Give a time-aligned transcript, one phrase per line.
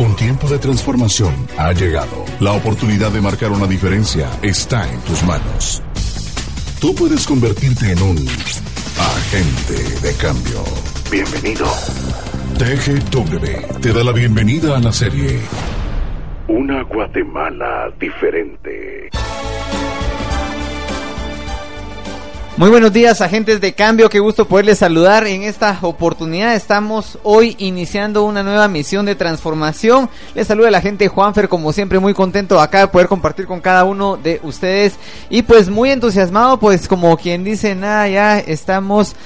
[0.00, 2.24] Un tiempo de transformación ha llegado.
[2.40, 5.82] La oportunidad de marcar una diferencia está en tus manos.
[6.80, 8.16] Tú puedes convertirte en un
[8.96, 10.64] agente de cambio.
[11.10, 11.66] Bienvenido.
[12.56, 15.38] TGW te da la bienvenida a la serie
[16.48, 19.10] Una Guatemala diferente.
[22.60, 24.10] Muy buenos días, agentes de cambio.
[24.10, 25.26] Qué gusto poderles saludar.
[25.26, 30.10] En esta oportunidad estamos hoy iniciando una nueva misión de transformación.
[30.34, 33.84] Les saluda la gente Juanfer, como siempre, muy contento acá de poder compartir con cada
[33.84, 34.96] uno de ustedes.
[35.30, 39.16] Y pues muy entusiasmado, pues como quien dice, nada, ya estamos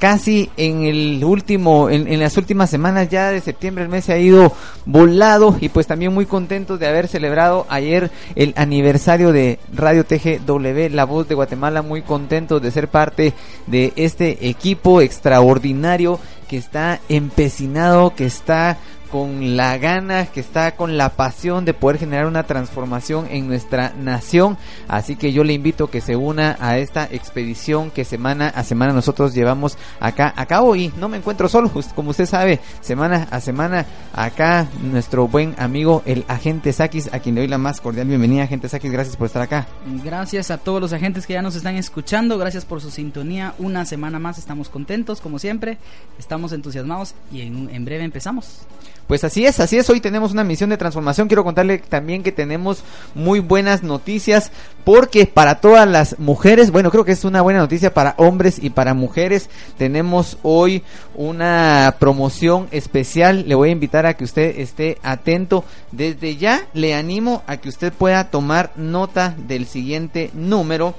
[0.00, 4.18] casi en el último, en, las últimas semanas ya de septiembre el mes se ha
[4.18, 4.52] ido
[4.86, 10.88] volado y pues también muy contentos de haber celebrado ayer el aniversario de Radio TGW,
[10.90, 13.34] La Voz de Guatemala, muy contentos de ser parte
[13.66, 18.78] de este equipo extraordinario que está empecinado, que está
[19.10, 23.92] con la gana, que está con la pasión de poder generar una transformación en nuestra
[23.98, 24.56] nación.
[24.88, 28.64] Así que yo le invito a que se una a esta expedición que semana a
[28.64, 30.76] semana nosotros llevamos acá a cabo.
[30.76, 36.02] Y no me encuentro solo, como usted sabe, semana a semana acá nuestro buen amigo
[36.06, 38.44] el agente Sakis, a quien le doy la más cordial bienvenida.
[38.44, 39.66] Agente Sakis, gracias por estar acá.
[40.04, 43.54] Gracias a todos los agentes que ya nos están escuchando, gracias por su sintonía.
[43.58, 45.78] Una semana más estamos contentos, como siempre,
[46.18, 48.66] estamos entusiasmados y en breve empezamos.
[49.06, 49.90] Pues así es, así es.
[49.90, 51.26] Hoy tenemos una misión de transformación.
[51.26, 52.84] Quiero contarle también que tenemos
[53.14, 54.52] muy buenas noticias
[54.84, 58.70] porque para todas las mujeres, bueno, creo que es una buena noticia para hombres y
[58.70, 59.50] para mujeres.
[59.76, 60.84] Tenemos hoy
[61.14, 63.44] una promoción especial.
[63.48, 65.64] Le voy a invitar a que usted esté atento.
[65.90, 70.94] Desde ya le animo a que usted pueda tomar nota del siguiente número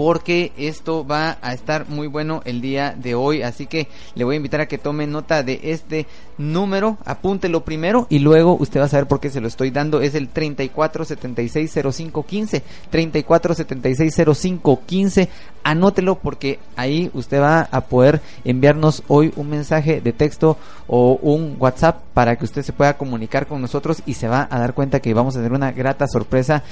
[0.00, 3.42] porque esto va a estar muy bueno el día de hoy.
[3.42, 6.06] Así que le voy a invitar a que tome nota de este
[6.40, 10.00] número, apúntelo primero y luego usted va a saber por qué se lo estoy dando.
[10.00, 15.28] Es el 34760515, 34760515.
[15.62, 20.56] Anótelo porque ahí usted va a poder enviarnos hoy un mensaje de texto
[20.86, 24.58] o un WhatsApp para que usted se pueda comunicar con nosotros y se va a
[24.58, 26.62] dar cuenta que vamos a tener una grata sorpresa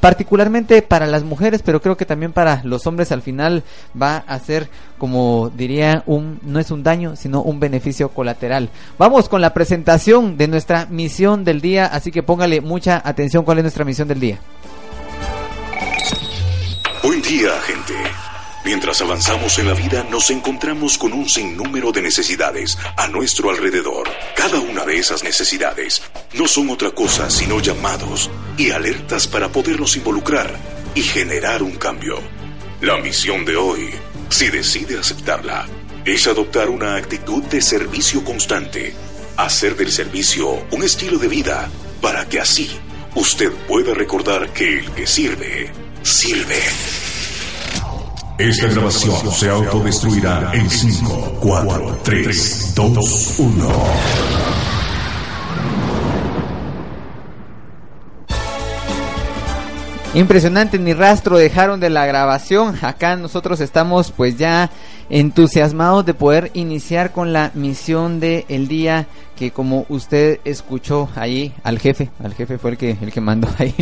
[0.00, 3.64] particularmente para las mujeres, pero creo que también para los hombres al final
[4.00, 8.70] va a ser, como diría, un no es un daño, sino un beneficio colateral.
[8.98, 13.58] Vamos con la presentación de nuestra misión del día, así que póngale mucha atención cuál
[13.58, 14.38] es nuestra misión del día.
[17.02, 17.94] Buen día, gente.
[18.64, 24.08] Mientras avanzamos en la vida nos encontramos con un sinnúmero de necesidades a nuestro alrededor.
[24.36, 26.02] Cada una de esas necesidades
[26.34, 30.54] no son otra cosa sino llamados y alertas para podernos involucrar
[30.94, 32.18] y generar un cambio.
[32.82, 33.90] La misión de hoy,
[34.28, 35.66] si decide aceptarla,
[36.14, 38.94] es adoptar una actitud de servicio constante,
[39.36, 41.68] hacer del servicio un estilo de vida
[42.00, 42.70] para que así
[43.14, 45.70] usted pueda recordar que el que sirve,
[46.02, 46.62] sirve.
[48.38, 54.77] Esta grabación se autodestruirá en 5, 4, 3, 2, 1.
[60.14, 62.76] Impresionante, ni rastro dejaron de la grabación.
[62.80, 64.70] Acá nosotros estamos pues ya
[65.10, 71.52] entusiasmados de poder iniciar con la misión de el día que como usted escuchó ahí
[71.62, 73.74] al jefe, al jefe fue el que el que mandó ahí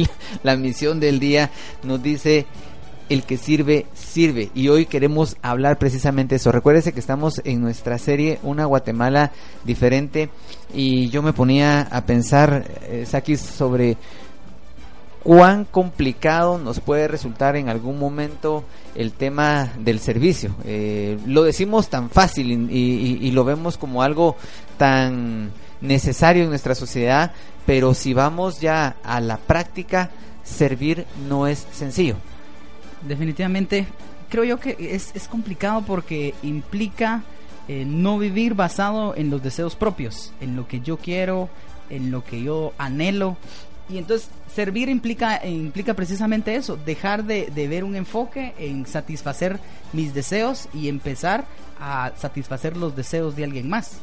[0.43, 1.51] la, misión del día
[1.85, 2.47] nos dice
[3.09, 4.51] el que sirve, sirve.
[4.53, 6.51] Y hoy queremos hablar precisamente eso.
[6.51, 9.31] Recuérdese que estamos en nuestra serie Una Guatemala
[9.65, 10.29] diferente.
[10.75, 13.97] Y yo me ponía a pensar, eh, sobre
[15.27, 18.63] cuán complicado nos puede resultar en algún momento
[18.95, 20.55] el tema del servicio.
[20.65, 24.37] Eh, lo decimos tan fácil y lo vemos como algo
[24.79, 25.51] tan
[25.81, 27.33] necesario en nuestra sociedad,
[27.67, 30.11] pero si vamos ya a la práctica,
[30.45, 32.17] servir no es sencillo
[33.03, 33.87] definitivamente
[34.29, 37.23] creo yo que es, complicado porque implica
[37.69, 41.49] eh, no vivir basado en los deseos propios, en lo que yo quiero,
[41.91, 43.37] en lo que yo anhelo.
[43.89, 49.61] Y entonces servir implica, implica precisamente eso, dejar de, de ver un enfoque en satisfacer
[49.93, 51.45] mis deseos y empezar
[51.79, 54.01] a satisfacer los deseos de alguien más.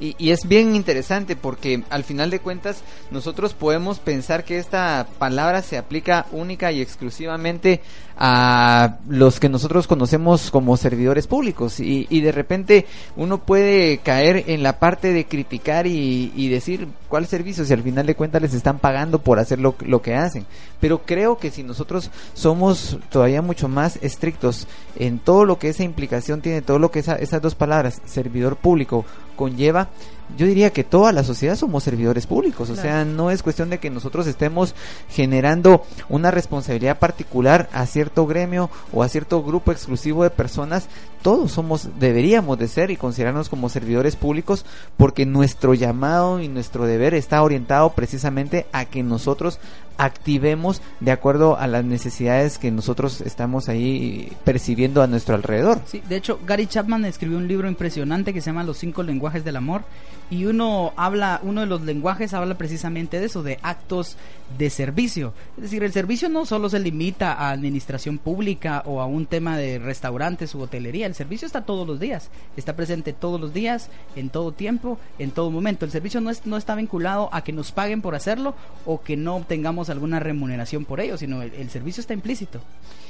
[0.00, 5.60] Y, es bien interesante porque al final de cuentas nosotros podemos pensar que esta palabra
[5.60, 7.82] se aplica única y exclusivamente
[8.22, 11.80] a los que nosotros conocemos como servidores públicos.
[11.80, 12.86] Y, de repente
[13.16, 18.06] uno puede caer en la parte de criticar y, decir cuál servicio si al final
[18.06, 20.44] de cuentas les están pagando por hacer lo, lo que hacen.
[20.80, 25.82] Pero creo que si nosotros somos todavía mucho más estrictos en todo lo que esa
[25.82, 29.88] implicación tiene todo lo que esa, esas dos palabras servidor público conlleva
[30.36, 33.78] yo diría que toda la sociedad somos servidores públicos, o sea, no es cuestión de
[33.78, 34.74] que nosotros estemos
[35.08, 40.88] generando una responsabilidad particular a cierto gremio o a cierto grupo exclusivo de personas,
[41.22, 44.64] todos somos, deberíamos de ser y considerarnos como servidores públicos
[44.96, 49.58] porque nuestro llamado y nuestro deber está orientado precisamente a que nosotros
[50.00, 55.82] activemos de acuerdo a las necesidades que nosotros estamos ahí percibiendo a nuestro alrededor.
[55.84, 59.44] Sí, de hecho, Gary Chapman escribió un libro impresionante que se llama Los cinco lenguajes
[59.44, 59.82] del amor
[60.30, 64.16] y uno habla, uno de los lenguajes habla precisamente de eso, de actos
[64.56, 65.34] de servicio.
[65.56, 69.58] Es decir, el servicio no solo se limita a administración pública o a un tema
[69.58, 73.90] de restaurantes u hotelería, el servicio está todos los días, está presente todos los días,
[74.16, 75.84] en todo tiempo, en todo momento.
[75.84, 78.54] El servicio no, es, no está vinculado a que nos paguen por hacerlo
[78.86, 82.60] o que no obtengamos alguna remuneración por ello, sino el, servicio está implícito.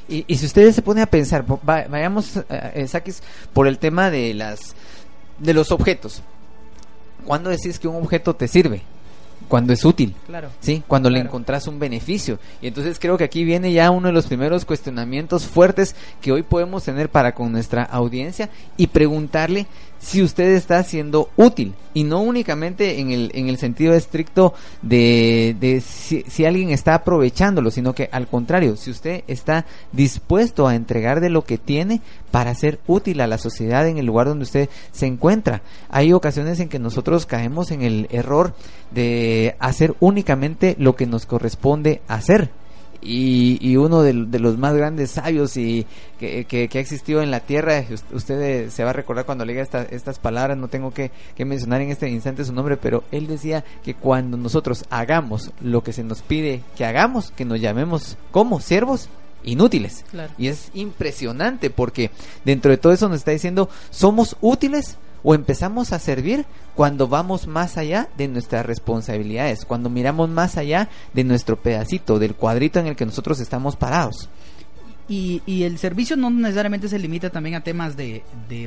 [0.08, 3.22] Y, y, si ustedes se ponen a pensar, vayamos, eh, saques
[3.52, 4.74] por el tema de las
[5.40, 6.22] de los objetos.
[7.24, 8.82] ¿Cuándo decís que un objeto te sirve?
[9.48, 10.14] Cuando es útil.
[10.26, 10.50] Claro.
[10.60, 12.38] Sí, cuando le encontrás un beneficio.
[12.62, 16.42] Y entonces creo que aquí viene ya uno de los primeros cuestionamientos fuertes que hoy
[16.42, 19.66] podemos tener para con nuestra audiencia y preguntarle
[20.00, 25.55] si usted está siendo útil y no únicamente en el, en el sentido estricto de,
[25.61, 30.75] de si, si, alguien está aprovechándolo, sino que al contrario, si usted está dispuesto a
[30.75, 32.00] entregar de lo que tiene
[32.31, 35.62] para ser útil a la sociedad en el lugar donde usted se encuentra.
[35.91, 38.55] Hay ocasiones en que nosotros caemos en el error
[38.93, 42.50] de hacer únicamente lo que nos corresponde hacer
[43.02, 45.87] y, uno de, los más grandes sabios y
[46.19, 50.19] que, ha existido en la tierra, usted eh, se va a recordar cuando lea estas
[50.19, 54.37] palabras, no tengo que, mencionar en este instante su nombre, pero él decía que cuando
[54.37, 59.08] nosotros hagamos lo que se nos pide que hagamos, que nos llamemos como siervos,
[59.43, 60.05] inútiles.
[60.37, 62.11] Y es impresionante porque
[62.44, 66.44] dentro de todo eso nos está diciendo, somos útiles o empezamos a servir
[66.75, 72.34] cuando vamos más allá de nuestras responsabilidades, cuando miramos más allá de nuestro pedacito, del
[72.34, 74.28] cuadrito en el que nosotros estamos parados.
[75.08, 78.22] Y, y el servicio no necesariamente se limita también a temas de,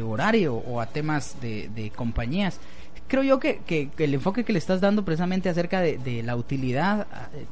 [0.06, 2.60] horario o a temas de, de compañías.
[3.08, 3.62] Creo yo que,
[3.98, 7.46] el enfoque que le estás dando precisamente acerca de, de la utilidad eh,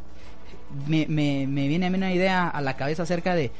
[0.87, 3.51] me, me, me viene a mí una idea a la cabeza acerca de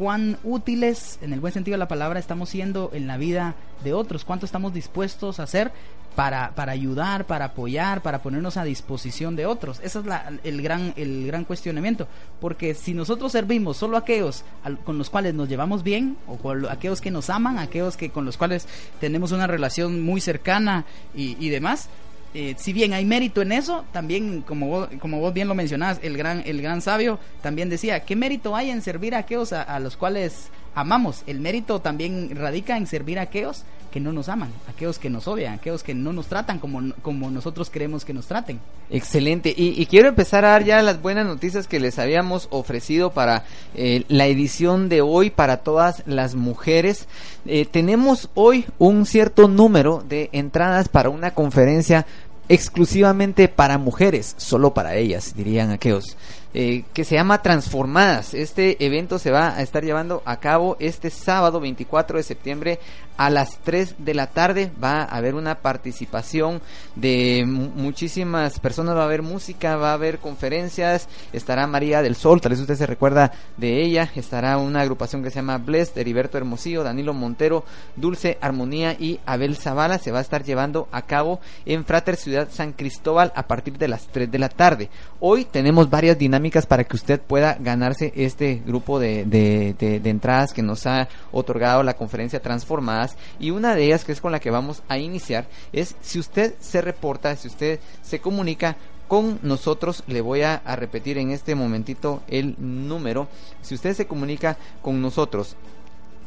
[0.00, 3.54] cuán útiles, en el buen sentido de la palabra, estamos siendo en la vida
[3.84, 5.72] de otros, cuánto estamos dispuestos a hacer
[6.16, 9.78] para, para ayudar, para apoyar, para ponernos a disposición de otros.
[9.84, 12.08] Ese es la, el, gran, el gran cuestionamiento,
[12.40, 14.42] porque si nosotros servimos solo a aquellos
[14.84, 18.24] con los cuales nos llevamos bien, o con aquellos que nos aman, aquellos que, con
[18.24, 18.66] los cuales
[19.00, 21.90] tenemos una relación muy cercana y, y demás,
[22.32, 25.98] eh, si bien hay mérito en eso, también como vos, como vos bien lo mencionás,
[26.02, 29.78] el gran, el gran sabio también decía, ¿qué mérito hay en servir a aquellos a,
[29.80, 31.22] los cuales amamos?
[31.26, 35.26] El mérito también radica en servir a aquellos que no nos aman, aquellos que nos
[35.26, 38.60] odian, aquellos que no nos tratan como, como nosotros queremos que nos traten.
[38.88, 43.44] Excelente, y, quiero empezar a dar ya las buenas noticias que les habíamos ofrecido para
[43.74, 47.06] eh, la edición de hoy para todas las mujeres.
[47.46, 52.06] Eh, tenemos hoy un cierto número de entradas para una conferencia
[52.48, 56.16] exclusivamente para mujeres, solo para ellas, dirían aquellos.
[56.52, 58.34] Eh, que se llama Transformadas.
[58.34, 62.80] Este evento se va a estar llevando a cabo este sábado 24 de septiembre
[63.16, 64.72] a las 3 de la tarde.
[64.82, 66.60] Va a haber una participación
[66.96, 72.40] de muchísimas personas, va a haber música, va a haber conferencias, estará María del Sol,
[72.40, 76.36] tal vez usted se recuerda de ella, estará una agrupación que se llama Blessed, Heriberto
[76.36, 79.98] Hermosillo, Danilo Montero, Dulce Armonía y Abel Zavala.
[79.98, 83.86] Se va a estar llevando a cabo en Frater Ciudad San Cristóbal a partir de
[83.86, 84.90] las 3 de la tarde.
[85.20, 90.62] Hoy tenemos varias dinámicas para que usted pueda ganarse este grupo de, de, entradas que
[90.62, 93.16] nos ha otorgado la conferencia Transformadas.
[93.38, 96.54] Y una de ellas, que es con la que vamos a iniciar, es si usted
[96.60, 100.02] se reporta, si usted se comunica con nosotros.
[100.06, 103.28] Le voy a, a, repetir en este momentito el número.
[103.60, 105.56] Si usted se comunica con nosotros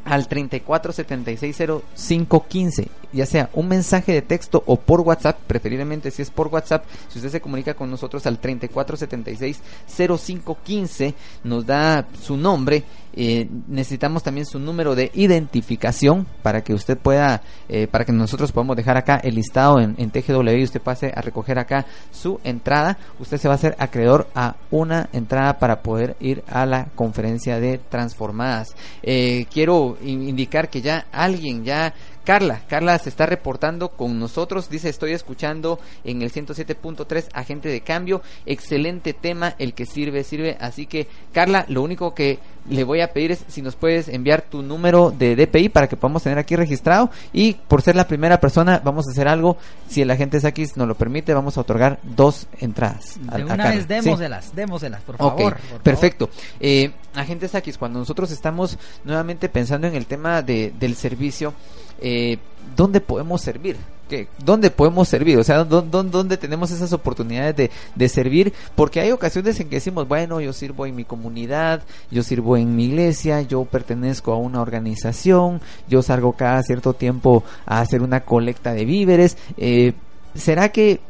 [0.04, 6.48] al 34760515, ya sea un mensaje de texto o por WhatsApp, preferiblemente si es por
[6.48, 12.82] WhatsApp, si usted se comunica con nosotros al 34760515, nos da su nombre
[13.16, 18.50] eh, necesitamos también su número de identificación para que usted pueda, eh, para que nosotros
[18.50, 22.98] podamos dejar acá el listado en, TGW y usted pase a recoger acá su entrada.
[23.20, 27.60] Usted se va a hacer acreedor a una entrada para poder ir a la conferencia
[27.60, 28.74] de transformadas.
[29.02, 34.88] Eh, quiero indicar que ya alguien ya Carla, Carla se está reportando con nosotros, dice
[34.88, 40.86] estoy escuchando en el 107.3 Agente de Cambio, excelente tema, el que sirve, sirve, así
[40.86, 42.38] que Carla, lo único que
[42.68, 45.96] le voy a pedir es si nos puedes enviar tu número de DPI para que
[45.96, 50.02] podamos tener aquí registrado y por ser la primera persona vamos a hacer algo, si
[50.02, 53.18] el agente Sakis nos lo permite, vamos a otorgar dos entradas.
[53.20, 55.58] De una vez démoselas, démoselas, por favor.
[55.82, 56.30] perfecto.
[56.58, 61.52] Eh, agente Sakis, cuando nosotros estamos nuevamente pensando en el tema de, del servicio,
[62.00, 62.38] eh,
[62.76, 63.76] ¿dónde podemos servir?
[64.08, 64.28] ¿Qué?
[64.44, 65.38] ¿Dónde podemos servir?
[65.38, 68.52] O sea, ¿dónde, dónde tenemos esas oportunidades de, de, servir?
[68.74, 72.76] Porque hay ocasiones en que decimos, bueno, yo sirvo en mi comunidad, yo sirvo en
[72.76, 78.20] mi iglesia, yo pertenezco a una organización, yo salgo cada cierto tiempo a hacer una
[78.20, 79.38] colecta de víveres.
[79.56, 79.94] Eh,
[80.34, 81.00] ¿Será que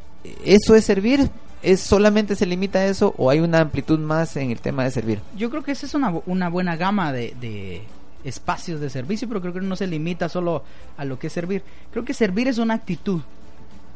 [0.44, 1.28] eso es servir?
[1.64, 4.92] ¿Es solamente se limita a eso o hay una amplitud más en el tema de
[4.92, 5.20] servir?
[5.36, 7.82] Yo creo que esa es una, una buena gama de
[8.24, 10.64] espacios de servicio, pero creo que no se limita solo
[10.96, 11.62] a lo que es servir.
[11.92, 13.20] Creo que servir es una actitud.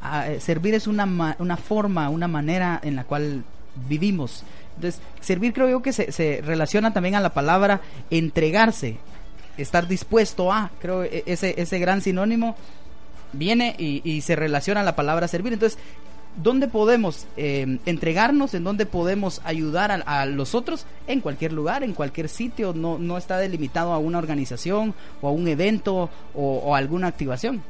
[0.00, 3.42] Ah, eh, servir es una, una forma, una manera en la cual
[3.88, 4.44] vivimos.
[4.76, 7.80] Entonces, servir creo yo que se, se relaciona también a la palabra
[8.10, 8.96] entregarse,
[9.56, 12.54] estar dispuesto a, creo e, ese, ese gran sinónimo
[13.32, 15.52] viene y, y, se relaciona a la palabra servir.
[15.52, 15.78] Entonces,
[16.42, 18.54] ¿Dónde podemos eh, entregarnos?
[18.54, 20.86] ¿En dónde podemos ayudar a, los otros?
[21.06, 22.72] En cualquier lugar, en cualquier sitio.
[22.72, 27.62] No, no está delimitado a una organización o a un evento o, o alguna activación.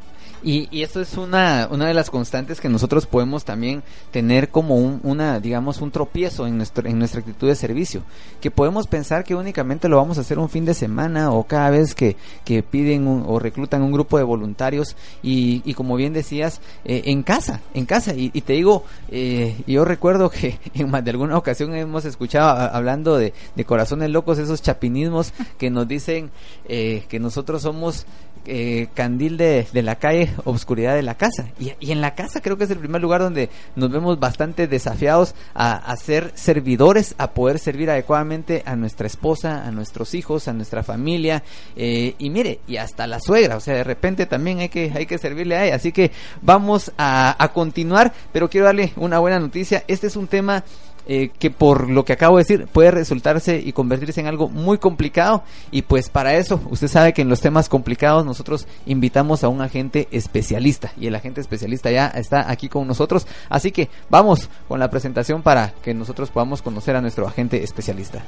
[0.42, 4.76] Y, y, esto es una, una de las constantes que nosotros podemos también tener como
[4.76, 8.02] un, una, digamos, un tropiezo en, nuestro, en nuestra actitud de servicio.
[8.40, 11.70] Que podemos pensar que únicamente lo vamos a hacer un fin de semana o cada
[11.70, 16.60] vez que, que piden o reclutan un grupo de voluntarios y, y como bien decías,
[16.84, 18.14] eh, en casa, en casa.
[18.14, 22.48] Y, y te digo, eh, yo recuerdo que en más de alguna ocasión hemos escuchado
[22.48, 26.30] hablando de, de corazones locos esos chapinismos que nos dicen
[26.68, 28.06] eh, que nosotros somos
[28.46, 31.48] eh, candil de, de, la calle, obscuridad de la casa.
[31.58, 34.66] Y, y, en la casa creo que es el primer lugar donde nos vemos bastante
[34.66, 40.48] desafiados a, a, ser servidores, a poder servir adecuadamente a nuestra esposa, a nuestros hijos,
[40.48, 41.42] a nuestra familia.
[41.76, 45.06] Eh, y mire, y hasta la suegra, o sea, de repente también hay que, hay
[45.06, 45.76] que servirle a ella.
[45.76, 46.10] Así que
[46.42, 49.84] vamos a, a continuar, pero quiero darle una buena noticia.
[49.88, 50.64] Este es un tema
[51.08, 54.78] eh, que por lo que acabo de decir puede resultarse y convertirse en algo muy
[54.78, 59.48] complicado y pues para eso usted sabe que en los temas complicados nosotros invitamos a
[59.48, 64.50] un agente especialista y el agente especialista ya está aquí con nosotros así que vamos
[64.68, 68.22] con la presentación para que nosotros podamos conocer a nuestro agente especialista.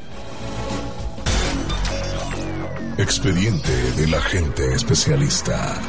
[2.98, 5.80] Expediente del agente especialista.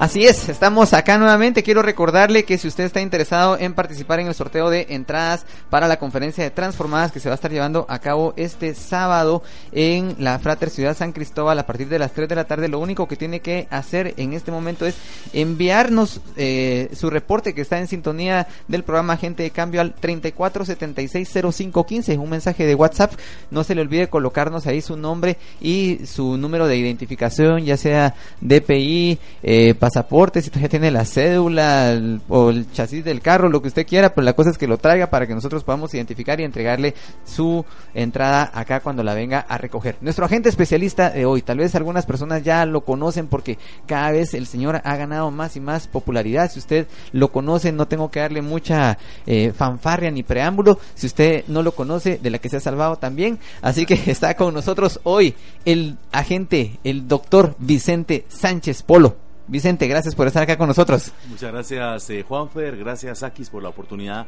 [0.00, 1.62] Así es, estamos acá nuevamente.
[1.62, 5.86] Quiero recordarle que si usted está interesado en participar en el sorteo de entradas para
[5.86, 10.16] la conferencia de transformadas que se va a estar llevando a cabo este sábado en
[10.18, 13.06] la Frater Ciudad San Cristóbal a partir de las 3 de la tarde, lo único
[13.06, 14.96] que tiene que hacer en este momento es
[15.32, 22.18] enviarnos eh, su reporte que está en sintonía del programa Gente de Cambio al 34760515,
[22.18, 23.12] un mensaje de WhatsApp.
[23.52, 28.16] No se le olvide colocarnos ahí su nombre y su número de identificación, ya sea
[28.40, 33.68] DPI, eh, pasaporte, si todavía tiene la cédula o el chasis del carro, lo que
[33.68, 36.44] usted quiera, pero la cosa es que lo traiga para que nosotros podamos identificar y
[36.44, 36.94] entregarle
[37.26, 39.98] su entrada acá cuando la venga a recoger.
[40.00, 44.32] Nuestro agente especialista de hoy, tal vez algunas personas ya lo conocen porque cada vez
[44.32, 46.50] el señor ha ganado más y más popularidad.
[46.50, 50.78] Si usted lo conoce, no tengo que darle mucha eh, fanfarria ni preámbulo.
[50.94, 53.38] Si usted no lo conoce, de la que se ha salvado también.
[53.60, 55.34] Así que está con nosotros hoy
[55.66, 59.23] el agente, el doctor Vicente Sánchez Polo.
[59.46, 61.12] Vicente, gracias por estar acá con nosotros.
[61.28, 62.76] Muchas gracias, eh, Juanfer.
[62.78, 64.26] Gracias, Akis, por la oportunidad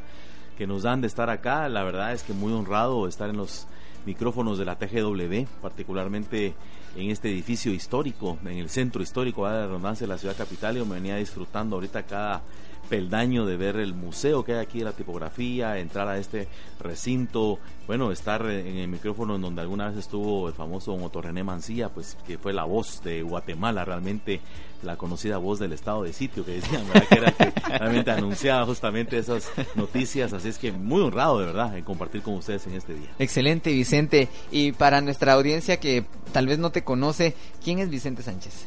[0.59, 1.69] que nos dan de estar acá.
[1.69, 3.67] La verdad es que muy honrado estar en los
[4.05, 6.55] micrófonos de la TGW, particularmente
[6.97, 10.77] en este edificio histórico, en el centro histórico de la redundancia de la ciudad capital.
[10.77, 12.43] Yo me venía disfrutando ahorita cada
[12.89, 16.49] peldaño de ver el museo que hay aquí, la tipografía, entrar a este
[16.81, 21.45] recinto, bueno, estar en el micrófono en donde alguna vez estuvo el famoso Don René
[21.45, 24.41] Mancilla, pues que fue la voz de Guatemala, realmente
[24.83, 27.09] la conocida voz del estado de sitio que decían, ¿verdad?
[27.09, 31.77] que era que realmente anunciaba justamente esas noticias, así es que muy honrado de verdad
[31.77, 33.09] en compartir con ustedes en este día.
[33.19, 38.23] Excelente Vicente, y para nuestra audiencia que tal vez no te conoce, ¿quién es Vicente
[38.23, 38.67] Sánchez?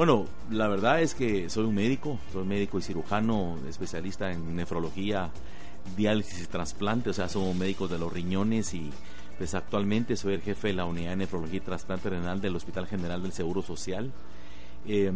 [0.00, 5.28] Bueno, la verdad es que soy un médico, soy médico y cirujano, especialista en nefrología,
[5.94, 8.90] diálisis y trasplante, o sea, somos médicos de los riñones y
[9.36, 12.86] pues actualmente soy el jefe de la unidad de nefrología y trasplante renal del Hospital
[12.86, 14.10] General del Seguro Social.
[14.88, 15.12] Eh,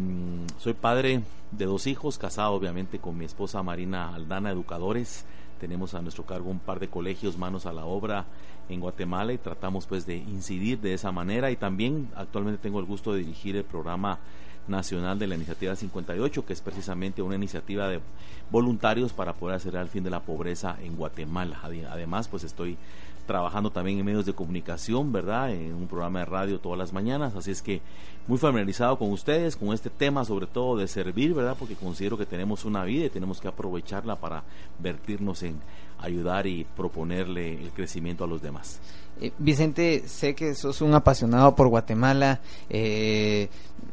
[0.59, 5.25] soy padre de dos hijos, casado obviamente con mi esposa Marina Aldana, educadores.
[5.59, 8.25] tenemos a nuestro cargo un par de colegios manos a la obra
[8.69, 12.85] en Guatemala y tratamos pues de incidir de esa manera y también actualmente tengo el
[12.85, 14.19] gusto de dirigir el programa
[14.67, 17.99] nacional de la iniciativa 58 que es precisamente una iniciativa de
[18.51, 22.77] voluntarios para poder hacer al fin de la pobreza en Guatemala además pues estoy
[23.25, 25.51] trabajando también en medios de comunicación, ¿verdad?
[25.51, 27.81] En un programa de radio todas las mañanas, así es que
[28.27, 31.55] muy familiarizado con ustedes, con este tema sobre todo de servir, ¿verdad?
[31.57, 34.43] Porque considero que tenemos una vida y tenemos que aprovecharla para
[34.79, 35.59] vertirnos en
[35.99, 38.79] ayudar y proponerle el crecimiento a los demás.
[39.21, 42.41] Eh, Vicente, sé que sos un apasionado por Guatemala.
[42.69, 43.47] Eh,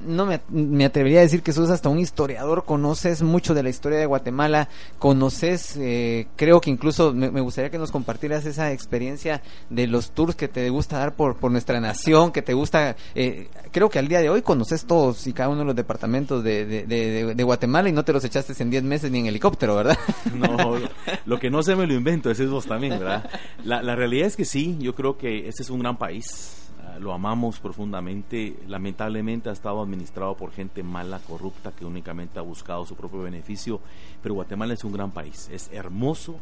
[0.04, 3.98] no me, atrevería a decir que sos hasta un historiador, conoces mucho de la historia
[3.98, 9.86] de Guatemala, conoces, eh, creo que incluso me, gustaría que nos compartieras esa experiencia de
[9.86, 12.96] los tours que te gusta dar por, por nuestra nación, que te gusta,
[13.70, 16.64] creo que al día de hoy conoces todos y cada uno de los departamentos de,
[16.86, 19.98] de, Guatemala y no te los echaste en 10 meses ni en helicóptero, ¿verdad?
[20.34, 20.76] No,
[21.26, 23.28] lo que no se me lo invento, ese es vos también, ¿verdad?
[23.64, 26.98] La, la realidad es que sí, yo creo que este es un gran país, ah,
[26.98, 32.86] lo amamos profundamente, lamentablemente ha estado administrado por gente mala, corrupta, que únicamente ha buscado
[32.86, 33.80] su propio beneficio,
[34.22, 36.36] pero Guatemala es un gran país, es hermoso,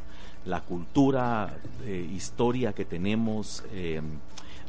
[0.45, 4.01] la cultura, eh, historia que tenemos, eh,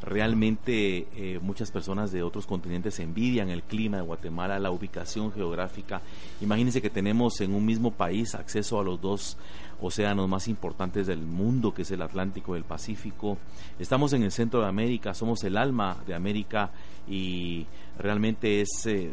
[0.02, 6.02] realmente eh, muchas personas de otros continentes envidian el clima de Guatemala, la ubicación geográfica.
[6.40, 9.36] Imagínense que tenemos en un mismo país acceso a los dos
[9.80, 13.38] océanos más importantes del mundo, que es el Atlántico y el Pacífico.
[13.78, 16.70] Estamos en el centro de América, somos el alma de América
[17.08, 17.66] y
[17.98, 19.12] realmente es eh,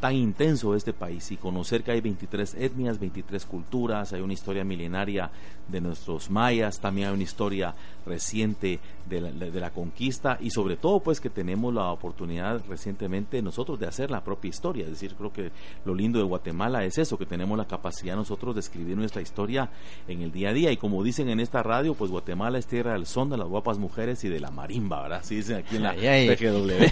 [0.00, 4.64] tan intenso este país y conocer que hay 23 etnias, 23 culturas, hay una historia
[4.64, 5.30] milenaria
[5.68, 7.74] de nuestros mayas, también hay una historia
[8.10, 13.42] reciente de la, de la, conquista y sobre todo pues que tenemos la oportunidad recientemente
[13.42, 15.50] nosotros de hacer la propia historia, es decir, creo que
[15.84, 19.70] lo lindo de Guatemala es eso, que tenemos la capacidad nosotros de escribir nuestra historia
[20.06, 22.92] en el día a día y como dicen en esta radio, pues Guatemala es tierra
[22.92, 25.20] del son de las guapas mujeres y de la marimba, ¿verdad?
[25.20, 26.84] Así dicen aquí en la PGW.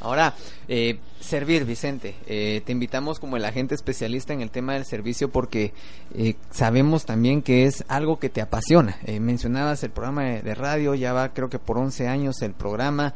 [0.00, 0.34] Ahora,
[0.68, 2.14] eh, servir, Vicente.
[2.26, 5.72] Eh, te invitamos como el agente especialista en el tema del servicio porque
[6.14, 8.98] eh, sabemos también que es algo que te apasiona.
[9.04, 13.14] Eh, mencionabas el programa de, radio, ya va creo que por 11 años el programa,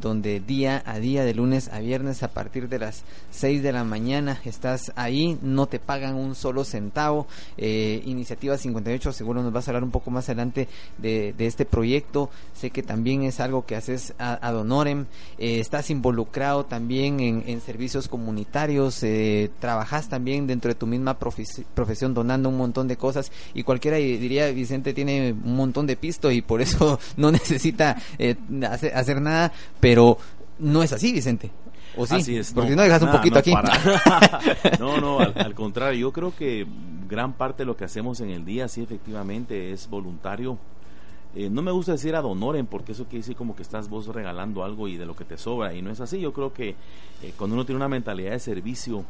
[0.00, 3.02] donde día a día, de lunes a viernes, a partir de las
[3.32, 7.26] 6 de la mañana, estás ahí, no te pagan un solo centavo.
[7.58, 12.30] Iniciativa 58, seguro nos vas a hablar un poco más adelante de, este proyecto.
[12.54, 15.06] Sé que también es algo que haces ad honorem.
[15.38, 22.48] estás involucrado también en, servicios comunitarios, eh, trabajas también dentro de tu misma profesión donando
[22.48, 26.60] un montón de cosas y cualquiera diría Vicente tiene un montón de pisto y por
[26.60, 28.36] eso no necesita eh,
[28.70, 30.18] hacer, nada, pero
[30.58, 31.50] no es así Vicente.
[31.96, 32.14] ¿O sí?
[32.14, 32.52] Así es.
[32.52, 33.52] Porque no, dejas un poquito aquí.
[34.78, 36.64] no, no, al, contrario, yo creo que
[37.08, 40.56] gran parte de lo que hacemos en el día, sí, efectivamente, es voluntario
[41.34, 44.64] eh, no me gusta decir adonoren porque eso quiere decir como que estás vos regalando
[44.64, 46.20] algo y de lo que te sobra y no es así.
[46.20, 46.70] Yo creo que
[47.22, 49.04] eh, cuando uno tiene una mentalidad de servicio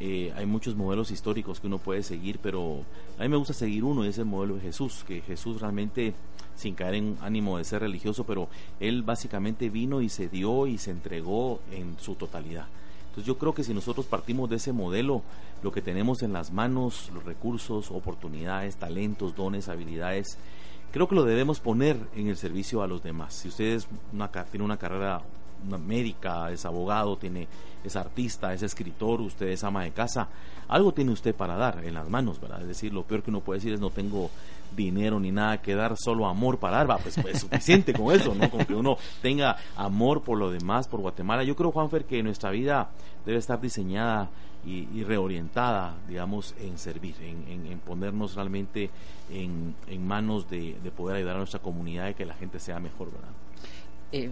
[0.00, 2.84] eh, hay muchos modelos históricos que uno puede seguir, pero
[3.18, 6.14] a mí me gusta seguir uno y es el modelo de Jesús, que Jesús realmente
[6.54, 8.48] sin caer en ánimo de ser religioso, pero
[8.80, 12.66] él básicamente vino y se dio y se entregó en su totalidad.
[13.08, 15.22] Entonces yo creo que si nosotros partimos de ese modelo,
[15.62, 20.38] lo que tenemos en las manos, los recursos, oportunidades, talentos, dones, habilidades,
[20.92, 23.34] creo que lo debemos poner en el servicio a los demás.
[23.34, 25.22] Si usted es una, tiene una carrera
[25.64, 27.48] médica, es abogado, tiene,
[27.84, 30.28] es artista, es escritor, usted es ama de casa,
[30.68, 32.62] algo tiene usted para dar en las manos, ¿verdad?
[32.62, 34.30] Es decir, lo peor que uno puede decir es no tengo
[34.76, 38.14] dinero ni nada que dar, solo amor para dar, va, pues, pues es suficiente con
[38.14, 38.50] eso, ¿no?
[38.50, 41.42] Con que uno tenga amor por lo demás, por Guatemala.
[41.42, 42.90] Yo creo, Juanfer, que nuestra vida
[43.24, 44.28] debe estar diseñada
[44.66, 48.90] y, reorientada, digamos, en servir, en, ponernos realmente
[49.30, 49.74] en,
[50.06, 53.30] manos de, poder ayudar a nuestra comunidad y que la gente sea mejor, ¿verdad?
[54.12, 54.30] Eh,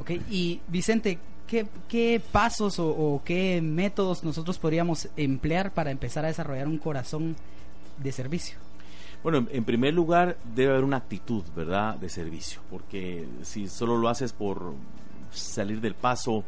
[0.00, 6.28] ok, y Vicente, ¿qué, qué pasos o, qué métodos nosotros podríamos emplear para empezar a
[6.28, 7.36] desarrollar un corazón
[7.98, 8.58] de servicio?
[9.22, 14.08] Bueno, en primer lugar debe haber una actitud, ¿verdad?, de servicio, porque si solo lo
[14.08, 14.74] haces por
[15.32, 16.44] salir del paso,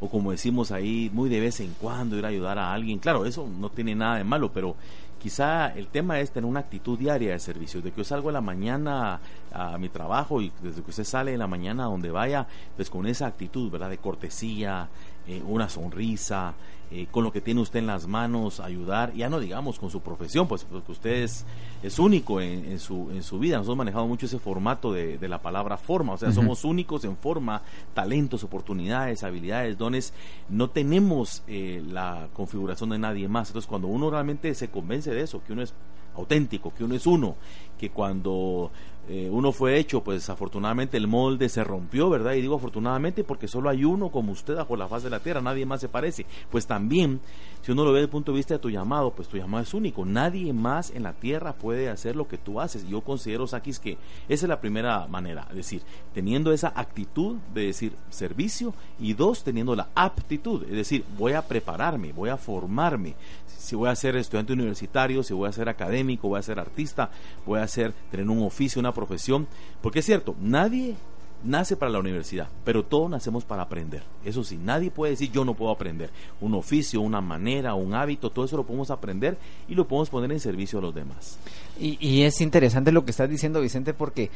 [0.00, 2.98] o como decimos ahí, muy de vez en cuando ir a ayudar a alguien.
[2.98, 4.76] Claro, eso no tiene nada de malo, pero
[5.20, 8.34] quizá el tema es tener una actitud diaria de servicio, de que yo salgo en
[8.34, 9.20] la mañana
[9.52, 12.90] a, mi trabajo y desde que usted sale en la mañana a donde vaya, pues
[12.90, 13.90] con esa actitud, ¿verdad?
[13.90, 14.88] De cortesía,
[15.26, 16.54] eh, una sonrisa,
[16.92, 20.00] eh, con lo que tiene usted en las manos, ayudar, ya no digamos con su
[20.00, 23.58] profesión, pues porque usted es, único en, su, en su vida.
[23.58, 27.62] Nosotros manejamos mucho ese formato de, la palabra forma, o sea, somos únicos en forma,
[27.94, 30.12] talentos, oportunidades, habilidades, dones.
[30.48, 33.50] No tenemos eh, la configuración de nadie más.
[33.50, 35.72] Entonces, cuando uno realmente se convence de eso, que uno es
[36.16, 37.36] auténtico, que uno es uno,
[37.78, 38.70] que cuando
[39.12, 42.34] eh, uno fue hecho, pues afortunadamente el molde se rompió, ¿verdad?
[42.34, 45.40] Y digo afortunadamente porque solo hay uno como usted bajo la faz de la tierra,
[45.40, 46.26] nadie más se parece.
[46.48, 47.20] Pues también,
[47.60, 49.64] si uno lo ve desde el punto de vista de tu llamado, pues tu llamado
[49.64, 50.04] es único.
[50.04, 52.86] Nadie más en la tierra puede hacer lo que tú haces.
[52.86, 55.82] Yo considero, Sakis, que esa es la primera manera, es decir,
[56.14, 61.42] teniendo esa actitud de decir servicio y dos, teniendo la aptitud, es decir, voy a
[61.42, 63.16] prepararme, voy a formarme
[63.60, 67.10] si voy a ser estudiante universitario, si voy a ser académico, voy a ser artista,
[67.46, 69.46] voy a ser tener un oficio, una profesión,
[69.82, 70.96] porque es cierto, nadie
[71.44, 74.02] nace para la universidad, pero todos nacemos para aprender.
[74.24, 76.10] Eso sí, nadie puede decir yo no puedo aprender.
[76.40, 79.36] Un oficio, una manera, un hábito, todo eso lo podemos aprender
[79.68, 81.38] y lo podemos poner en servicio a los demás.
[81.78, 84.30] Y, es interesante lo que estás diciendo, Vicente, porque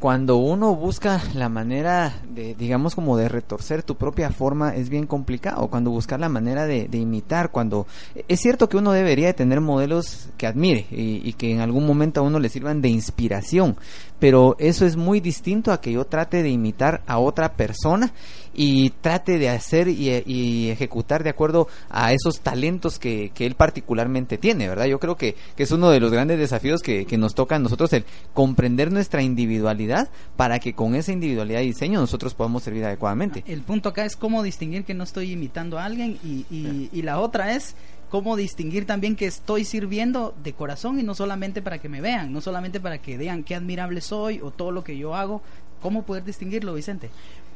[0.00, 5.06] cuando uno busca la manera de, digamos, como de retorcer tu propia forma, es bien
[5.06, 5.68] complicado.
[5.68, 7.86] Cuando buscas la manera de, imitar, cuando
[8.26, 11.86] es cierto que uno debería de tener modelos que admire y, y que en algún
[11.86, 13.76] momento a uno le sirvan de inspiración,
[14.18, 18.12] pero eso es muy distinto a que yo trate de imitar a otra persona
[18.60, 24.68] y trate de hacer y, ejecutar de acuerdo a esos talentos que, él particularmente tiene,
[24.68, 24.86] ¿verdad?
[24.86, 28.04] Yo creo que, es uno de los grandes desafíos que, nos toca a nosotros el
[28.34, 33.44] comprender nuestra individualidad para que con esa individualidad y diseño nosotros podamos servir adecuadamente.
[33.46, 37.20] El punto acá es cómo distinguir que no estoy imitando a alguien y, y la
[37.20, 37.76] otra es
[38.10, 42.32] cómo distinguir también que estoy sirviendo de corazón y no solamente para que me vean,
[42.32, 45.42] no solamente para que vean qué admirable soy o todo lo que yo hago.
[45.80, 47.08] ¿Cómo poder distinguirlo, Vicente?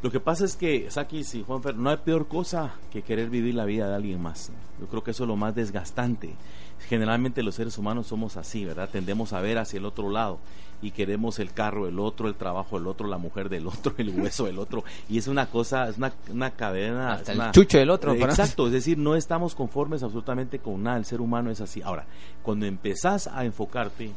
[0.03, 3.55] Lo que pasa es que, Sakis y Juanfer, no hay peor cosa que querer vivir
[3.55, 4.51] la vida de alguien más.
[4.81, 6.35] Yo creo que eso es lo más desgastante.
[6.89, 8.89] Generalmente los seres humanos somos así, ¿verdad?
[8.91, 10.41] Tendemos a ver hacia el otro lado
[10.83, 14.11] y queremos el carro del otro, el trabajo del otro, la mujer del otro, el
[14.11, 14.83] hueso del otro.
[15.09, 17.15] Y es una cosa, es una, una cadena.
[17.15, 18.13] Hasta el chucho del otro.
[18.15, 20.97] Exacto, es decir, no estamos conformes absolutamente con nada.
[20.97, 21.81] El ser humano es así.
[21.81, 22.07] Ahora,
[22.43, 24.11] cuando empezás a enfocarte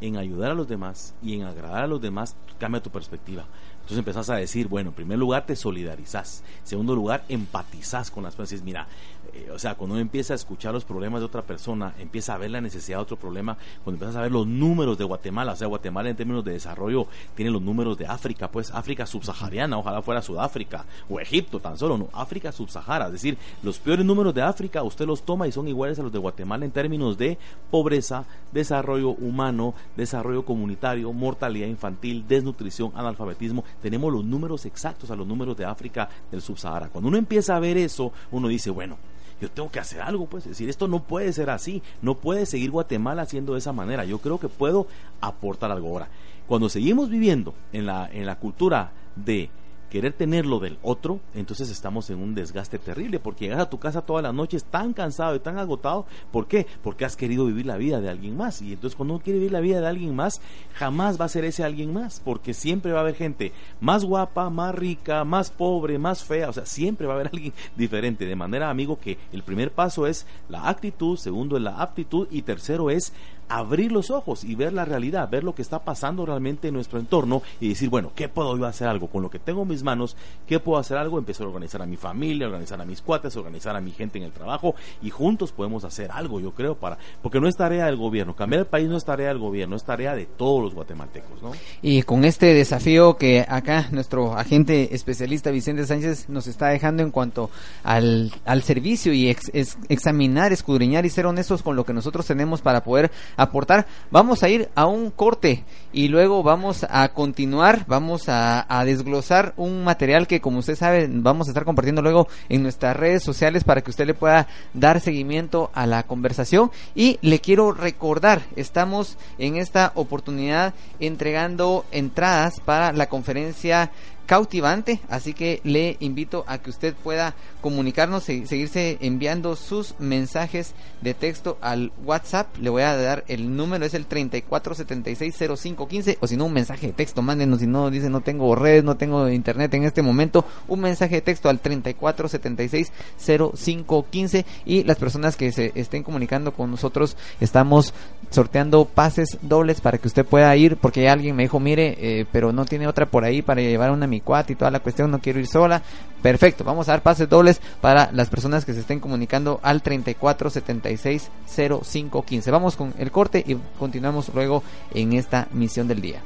[0.00, 3.44] en ayudar a los demás y en agradar a los demás, cambia tu perspectiva.
[3.88, 8.22] Entonces empezás a decir, bueno, en primer lugar te solidarizás, en segundo lugar empatizás con
[8.22, 8.62] las personas.
[8.62, 8.86] Mira,
[9.32, 12.38] eh, o sea, cuando uno empieza a escuchar los problemas de otra persona, empieza a
[12.38, 15.56] ver la necesidad de otro problema, cuando empiezas a ver los números de Guatemala, o
[15.56, 20.02] sea, Guatemala en términos de desarrollo tiene los números de África, pues África subsahariana, ojalá
[20.02, 24.42] fuera Sudáfrica o Egipto tan solo, no, África subsahara, es decir, los peores números de
[24.42, 27.38] África usted los toma y son iguales a los de Guatemala en términos de
[27.70, 35.26] pobreza, desarrollo humano, desarrollo comunitario, mortalidad infantil, desnutrición, analfabetismo, tenemos los números exactos a los
[35.26, 36.88] números de África del Subsahara.
[36.88, 38.96] Cuando uno empieza a ver eso, uno dice, bueno,
[39.40, 42.46] yo tengo que hacer algo, pues, es decir, esto no puede ser así, no puede
[42.46, 44.04] seguir Guatemala haciendo de esa manera.
[44.04, 44.86] Yo creo que puedo
[45.20, 46.08] aportar algo ahora.
[46.46, 49.50] Cuando seguimos viviendo en la, en la cultura de
[49.90, 53.78] querer tener lo del otro, entonces estamos en un desgaste terrible, porque llegas a tu
[53.78, 56.66] casa todas las noches tan cansado y tan agotado, ¿por qué?
[56.82, 59.52] Porque has querido vivir la vida de alguien más, y entonces cuando uno quiere vivir
[59.52, 60.40] la vida de alguien más,
[60.74, 64.50] jamás va a ser ese alguien más, porque siempre va a haber gente más guapa,
[64.50, 68.36] más rica, más pobre, más fea, o sea, siempre va a haber alguien diferente, de
[68.36, 72.90] manera, amigo, que el primer paso es la actitud, segundo es la aptitud, y tercero
[72.90, 73.12] es
[73.48, 76.98] abrir los ojos y ver la realidad, ver lo que está pasando realmente en nuestro
[76.98, 80.16] entorno y decir, bueno, ¿qué puedo yo hacer algo con lo que tengo en manos?
[80.46, 81.18] ¿Qué puedo hacer algo?
[81.18, 84.24] Empezar a organizar a mi familia, organizar a mis cuates, organizar a mi gente en
[84.24, 87.96] el trabajo y juntos podemos hacer algo, yo creo, para porque no es tarea del
[87.96, 91.42] gobierno, cambiar el país no es tarea del gobierno, es tarea de todos los guatemaltecos,
[91.42, 91.52] ¿no?
[91.82, 97.10] Y con este desafío que acá nuestro agente especialista Vicente Sánchez nos está dejando en
[97.10, 97.50] cuanto
[97.82, 102.82] al, al servicio y examinar, escudriñar y ser honestos con lo que nosotros tenemos para
[102.82, 103.86] poder aportar.
[104.10, 109.67] Vamos a ir a un corte y luego vamos a continuar, vamos a, desglosar un
[109.68, 113.82] material que como usted sabe vamos a estar compartiendo luego en nuestras redes sociales para
[113.82, 116.70] que usted le pueda dar seguimiento a la conversación.
[116.94, 123.90] Y le quiero recordar, estamos en esta oportunidad entregando entradas para la conferencia
[124.28, 130.74] cautivante, así que le invito a que usted pueda comunicarnos y seguirse enviando sus mensajes
[131.00, 132.54] de texto al WhatsApp.
[132.58, 136.92] Le voy a dar el número, es el 34760515 o si no un mensaje de
[136.92, 140.80] texto, mándenos si no dice no tengo redes, no tengo internet en este momento, un
[140.80, 147.94] mensaje de texto al 34760515 y las personas que se estén comunicando con nosotros estamos
[148.30, 152.52] sorteando pases dobles para que usted pueda ir porque alguien me dijo, mire, eh, pero
[152.52, 154.06] no tiene otra por ahí para llevar una
[154.48, 155.82] y toda la cuestión, no quiero ir sola.
[156.22, 160.50] Perfecto, vamos a dar pases dobles para las personas que se estén comunicando al 34
[160.50, 162.50] 76 05 15.
[162.50, 166.20] Vamos con el corte y continuamos luego en esta misión del día.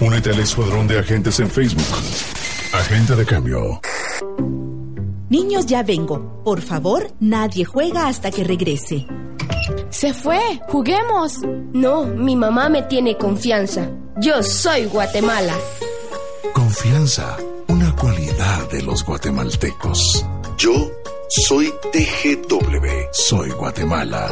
[0.00, 1.86] Únete al escuadrón de agentes en Facebook.
[2.72, 3.80] Agente de cambio.
[5.32, 6.42] Niños, ya vengo.
[6.44, 9.06] Por favor, nadie juega hasta que regrese.
[9.88, 11.38] Se fue, juguemos.
[11.72, 13.88] No, mi mamá me tiene confianza.
[14.20, 15.54] Yo soy Guatemala.
[16.52, 20.22] Confianza, una cualidad de los guatemaltecos.
[20.58, 20.90] Yo
[21.30, 22.86] soy TGW.
[23.12, 24.30] Soy Guatemala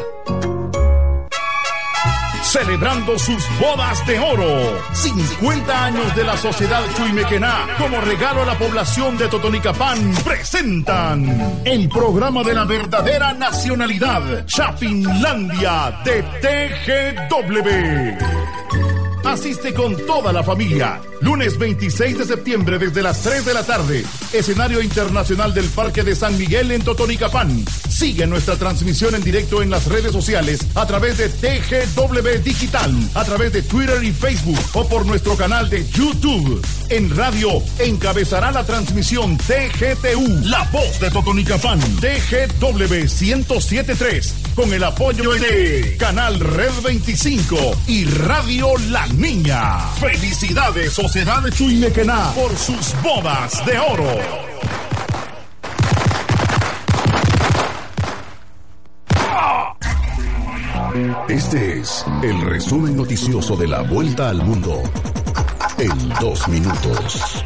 [2.51, 4.83] celebrando sus bodas de oro.
[4.93, 11.89] 50 años de la Sociedad Chuimequená como regalo a la población de Totonicapán presentan el
[11.89, 16.23] programa de la verdadera nacionalidad, Chapinlandia de
[17.29, 18.41] TGW.
[19.25, 21.01] Asiste con toda la familia.
[21.21, 24.05] Lunes 26 de septiembre desde las 3 de la tarde.
[24.33, 27.65] Escenario internacional del Parque de San Miguel en Totonicapán.
[28.01, 33.25] Sigue nuestra transmisión en directo en las redes sociales a través de TGW Digital, a
[33.27, 36.67] través de Twitter y Facebook o por nuestro canal de YouTube.
[36.89, 45.33] En radio encabezará la transmisión TGTU, la voz de Totonicapán, TGW 1073, con el apoyo
[45.33, 49.79] de Canal Red 25 y Radio La Niña.
[50.01, 54.50] Felicidades, Sociedad Chuimequená, por sus bodas de oro.
[61.29, 64.83] Este es el resumen noticioso de la vuelta al mundo
[65.79, 67.44] en dos minutos.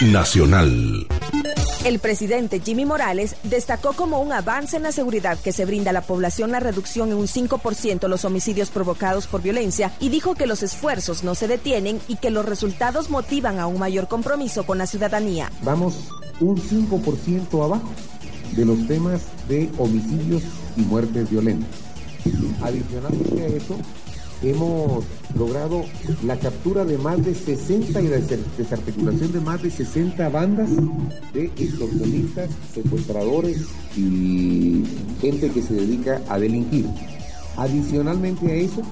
[0.00, 1.06] Nacional.
[1.84, 5.92] El presidente Jimmy Morales destacó como un avance en la seguridad que se brinda a
[5.92, 10.46] la población la reducción en un 5% los homicidios provocados por violencia y dijo que
[10.46, 14.78] los esfuerzos no se detienen y que los resultados motivan a un mayor compromiso con
[14.78, 15.52] la ciudadanía.
[15.62, 16.08] Vamos
[16.40, 17.90] un 5% abajo
[18.54, 20.42] de los temas de homicidios
[20.76, 21.68] y muertes violentas.
[22.62, 23.76] Adicionalmente a eso,
[24.42, 25.04] hemos
[25.38, 25.84] logrado
[26.24, 28.18] la captura de más de 60 y la
[28.58, 30.70] desarticulación de más de 60 bandas
[31.32, 33.62] de extorsionistas, secuestradores
[33.96, 34.84] y
[35.20, 36.86] gente que se dedica a delinquir.
[37.56, 38.82] Adicionalmente a eso,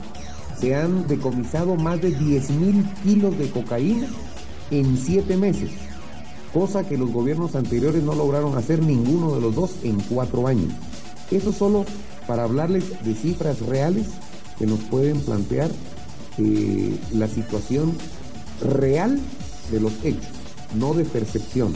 [0.59, 4.07] se han decomisado más de 10 mil kilos de cocaína
[4.71, 5.71] en siete meses,
[6.55, 10.73] cosa que los gobiernos anteriores no lograron hacer ninguno de los dos en cuatro años.
[11.33, 11.85] Eso solo
[12.29, 14.07] para hablarles de cifras reales
[14.57, 15.69] que nos pueden plantear
[16.39, 17.93] eh, la situación
[18.63, 19.19] real
[19.73, 20.31] de los hechos,
[20.77, 21.75] no de percepción.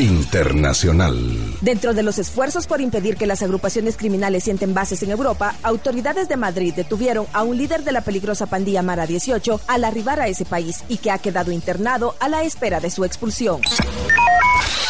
[0.00, 1.14] Internacional.
[1.60, 6.26] Dentro de los esfuerzos por impedir que las agrupaciones criminales sienten bases en Europa, autoridades
[6.26, 10.28] de Madrid detuvieron a un líder de la peligrosa pandilla Mara 18 al arribar a
[10.28, 13.60] ese país y que ha quedado internado a la espera de su expulsión.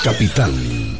[0.03, 0.51] Capital.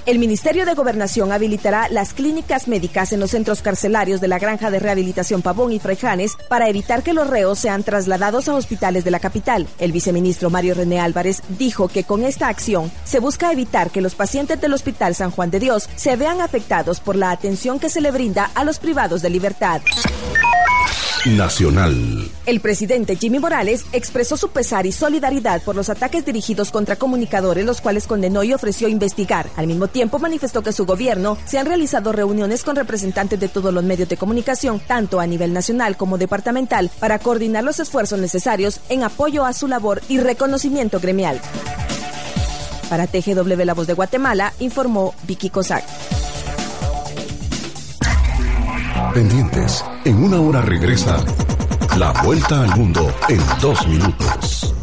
[0.05, 4.71] El Ministerio de Gobernación habilitará las clínicas médicas en los centros carcelarios de la Granja
[4.71, 9.11] de Rehabilitación Pavón y Freijanes para evitar que los reos sean trasladados a hospitales de
[9.11, 9.67] la capital.
[9.79, 14.15] El viceministro Mario René Álvarez dijo que con esta acción se busca evitar que los
[14.15, 18.03] pacientes del Hospital San Juan de Dios se vean afectados por la atención que se
[18.03, 19.81] le brinda a los privados de libertad.
[21.27, 22.31] Nacional.
[22.47, 27.65] El presidente Jimmy Morales expresó su pesar y solidaridad por los ataques dirigidos contra comunicadores,
[27.65, 29.49] los cuales condenó y ofreció investigar.
[29.57, 33.73] Al mismo tiempo manifestó que su gobierno se han realizado reuniones con representantes de todos
[33.75, 38.81] los medios de comunicación, tanto a nivel nacional como departamental, para coordinar los esfuerzos necesarios
[38.89, 41.41] en apoyo a su labor y reconocimiento gremial.
[42.89, 46.20] Para TGW La Voz de Guatemala, informó Vicky Cossack.
[49.13, 51.25] Pendientes, en una hora regresa
[51.97, 54.75] La Vuelta al Mundo en dos minutos.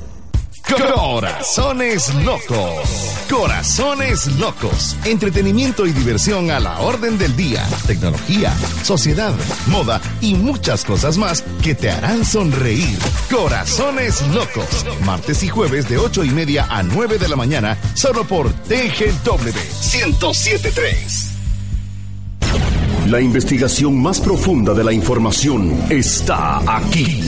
[0.68, 3.26] Corazones locos.
[3.30, 4.98] Corazones locos.
[5.06, 7.66] Entretenimiento y diversión a la orden del día.
[7.86, 9.34] Tecnología, sociedad,
[9.68, 13.00] moda y muchas cosas más que te harán sonreír.
[13.32, 14.86] Corazones locos.
[15.06, 19.54] Martes y jueves de 8 y media a 9 de la mañana, solo por TGW
[19.94, 21.37] 1073.
[23.08, 27.22] La investigación más profunda de la información está aquí.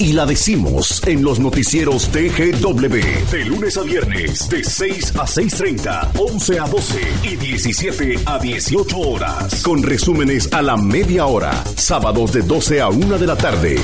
[0.00, 3.30] Y la decimos en los noticieros TGW.
[3.30, 8.98] De lunes a viernes, de 6 a 6.30, 11 a 12 y 17 a 18
[8.98, 9.62] horas.
[9.62, 11.52] Con resúmenes a la media hora.
[11.76, 13.76] Sábados de 12 a 1 de la tarde.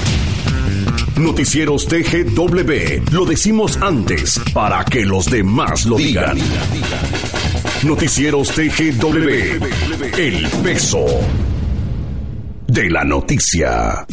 [1.17, 3.13] Noticieros TGW.
[3.13, 6.39] Lo decimos antes para que los demás lo digan.
[7.85, 9.29] Noticieros TGW.
[10.17, 11.05] El peso
[12.69, 14.07] de la noticia.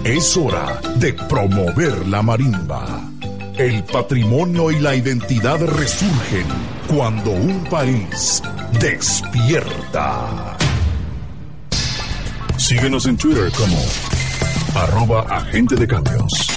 [0.02, 3.02] Es hora de promover la marimba.
[3.58, 6.46] El patrimonio y la identidad resurgen
[6.88, 8.42] cuando un país
[8.80, 10.56] despierta.
[12.56, 13.76] Síguenos en Twitter como
[14.74, 16.55] arroba agente de cambios.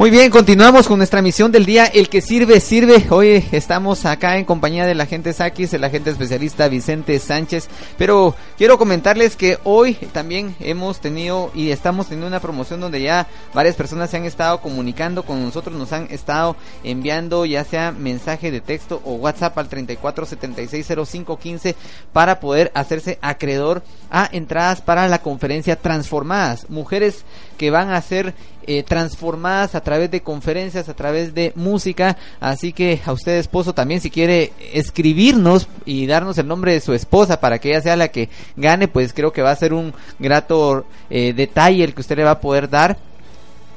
[0.00, 3.06] Muy bien, continuamos con nuestra misión del día, el que sirve, sirve.
[3.10, 8.78] Hoy estamos acá en compañía del agente Sakis, el agente especialista Vicente Sánchez, pero quiero
[8.78, 14.08] comentarles que hoy también hemos tenido y estamos teniendo una promoción donde ya varias personas
[14.08, 19.02] se han estado comunicando con nosotros, nos han estado enviando ya sea mensaje de texto
[19.04, 21.74] o WhatsApp al 34760515
[22.14, 27.26] para poder hacerse acreedor a entradas para la conferencia Transformadas, mujeres
[27.60, 28.32] que van a ser
[28.66, 32.16] eh, transformadas a través de conferencias, a través de música.
[32.40, 36.94] Así que a usted, esposo, también si quiere escribirnos y darnos el nombre de su
[36.94, 39.92] esposa para que ella sea la que gane, pues creo que va a ser un
[40.18, 42.96] grato eh, detalle el que usted le va a poder dar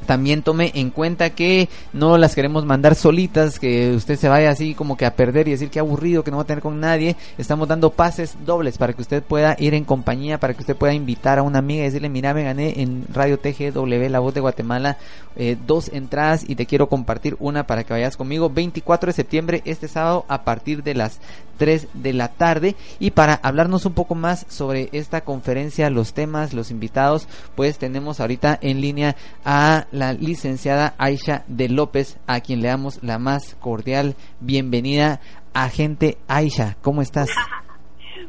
[0.03, 4.73] también tome en cuenta que no las queremos mandar solitas, que usted se vaya así
[4.73, 7.15] como que a perder y decir que aburrido, que no va a tener con nadie.
[7.37, 10.93] Estamos dando pases dobles para que usted pueda ir en compañía, para que usted pueda
[10.93, 14.41] invitar a una amiga y decirle, mira, me gané en Radio TGW, La Voz de
[14.41, 14.97] Guatemala,
[15.35, 18.49] eh, dos entradas y te quiero compartir una para que vayas conmigo.
[18.49, 21.19] 24 de septiembre, este sábado, a partir de las
[21.57, 22.75] 3 de la tarde.
[22.99, 28.19] Y para hablarnos un poco más sobre esta conferencia, los temas, los invitados, pues tenemos
[28.19, 33.55] ahorita en línea a la licenciada Aisha de López, a quien le damos la más
[33.59, 35.19] cordial bienvenida.
[35.53, 37.29] Agente Aisha, ¿cómo estás?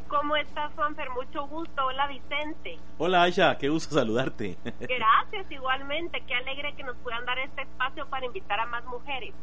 [0.09, 1.11] ¿Cómo estás, Juanfer?
[1.11, 1.85] Mucho gusto.
[1.85, 2.79] Hola, Vicente.
[2.99, 3.59] Hola, Aisha.
[3.59, 4.57] Qué gusto saludarte.
[4.65, 6.21] Gracias, igualmente.
[6.27, 9.35] Qué alegre que nos puedan dar este espacio para invitar a más mujeres.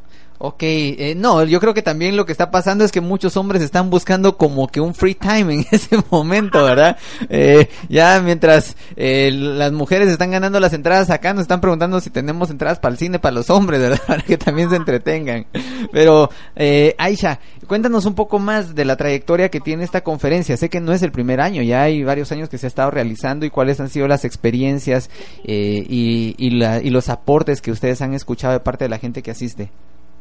[0.44, 3.62] Ok, eh, no, yo creo que también lo que está pasando es que muchos hombres
[3.62, 6.96] están buscando como que un free time en ese momento, ¿verdad?
[7.28, 12.10] Eh, ya mientras eh, las mujeres están ganando las entradas acá, nos están preguntando si
[12.10, 14.00] tenemos entradas para el cine para los hombres, ¿verdad?
[14.08, 15.46] Para que también se entretengan.
[15.92, 20.56] Pero, eh, Aisha, cuéntanos un poco más de la trayectoria que tiene esta conferencia.
[20.56, 22.90] Sé que no es el primer año, ya hay varios años que se ha estado
[22.90, 25.08] realizando y cuáles han sido las experiencias
[25.44, 29.22] y, y, la, y los aportes que ustedes han escuchado de parte de la gente
[29.22, 29.70] que asiste.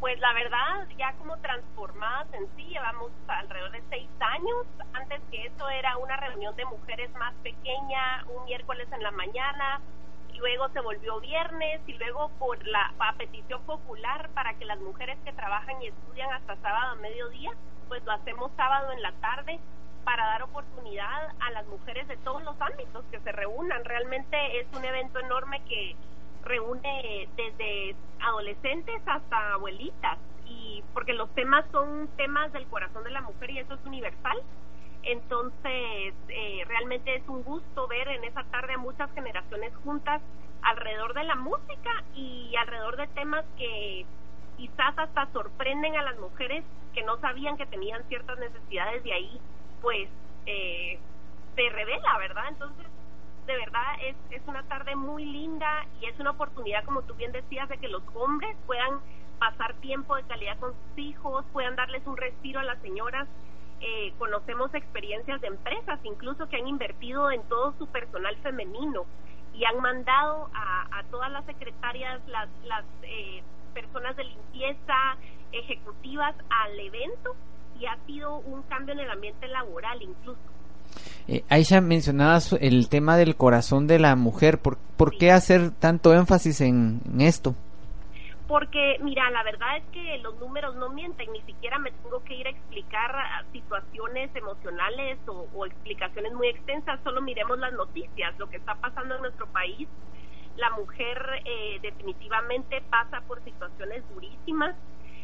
[0.01, 4.65] Pues la verdad, ya como transformadas en sí, llevamos alrededor de seis años.
[4.93, 9.79] Antes que eso era una reunión de mujeres más pequeña, un miércoles en la mañana,
[10.39, 15.33] luego se volvió viernes y luego por la petición popular para que las mujeres que
[15.33, 17.51] trabajan y estudian hasta sábado a mediodía,
[17.87, 19.59] pues lo hacemos sábado en la tarde
[20.03, 23.85] para dar oportunidad a las mujeres de todos los ámbitos que se reúnan.
[23.85, 25.95] Realmente es un evento enorme que
[26.43, 33.21] reúne desde adolescentes hasta abuelitas y porque los temas son temas del corazón de la
[33.21, 34.37] mujer y eso es universal.
[35.03, 40.21] Entonces eh, realmente es un gusto ver en esa tarde a muchas generaciones juntas
[40.61, 44.05] alrededor de la música y alrededor de temas que
[44.57, 49.39] quizás hasta sorprenden a las mujeres que no sabían que tenían ciertas necesidades de ahí
[49.81, 50.07] pues
[50.45, 50.99] eh,
[51.55, 52.85] se revela verdad entonces
[53.45, 57.31] de verdad es, es una tarde muy linda y es una oportunidad, como tú bien
[57.31, 58.99] decías, de que los hombres puedan
[59.39, 63.27] pasar tiempo de calidad con sus hijos, puedan darles un respiro a las señoras.
[63.81, 69.05] Eh, conocemos experiencias de empresas incluso que han invertido en todo su personal femenino
[69.55, 73.41] y han mandado a, a todas las secretarias, las, las eh,
[73.73, 75.17] personas de limpieza,
[75.51, 77.35] ejecutivas al evento
[77.79, 80.39] y ha sido un cambio en el ambiente laboral incluso.
[81.27, 84.59] Eh, Aisha, mencionabas el tema del corazón de la mujer.
[84.59, 87.55] ¿Por, por qué hacer tanto énfasis en, esto?
[88.47, 92.35] Porque, mira, la verdad es que los números no mienten, ni siquiera me tengo que
[92.35, 93.15] ir a explicar
[93.53, 99.21] situaciones emocionales o, explicaciones muy extensas, solo miremos las noticias, lo que está pasando en
[99.21, 99.87] nuestro país.
[100.57, 104.75] La mujer eh, definitivamente pasa por situaciones durísimas,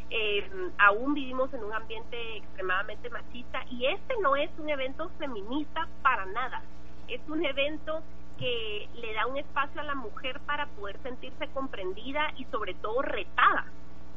[0.09, 5.87] eh, aún vivimos en un ambiente extremadamente machista y este no es un evento feminista
[6.01, 6.61] para nada,
[7.07, 8.01] es un evento
[8.37, 13.01] que le da un espacio a la mujer para poder sentirse comprendida y sobre todo
[13.01, 13.65] retada,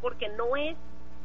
[0.00, 0.76] porque no es,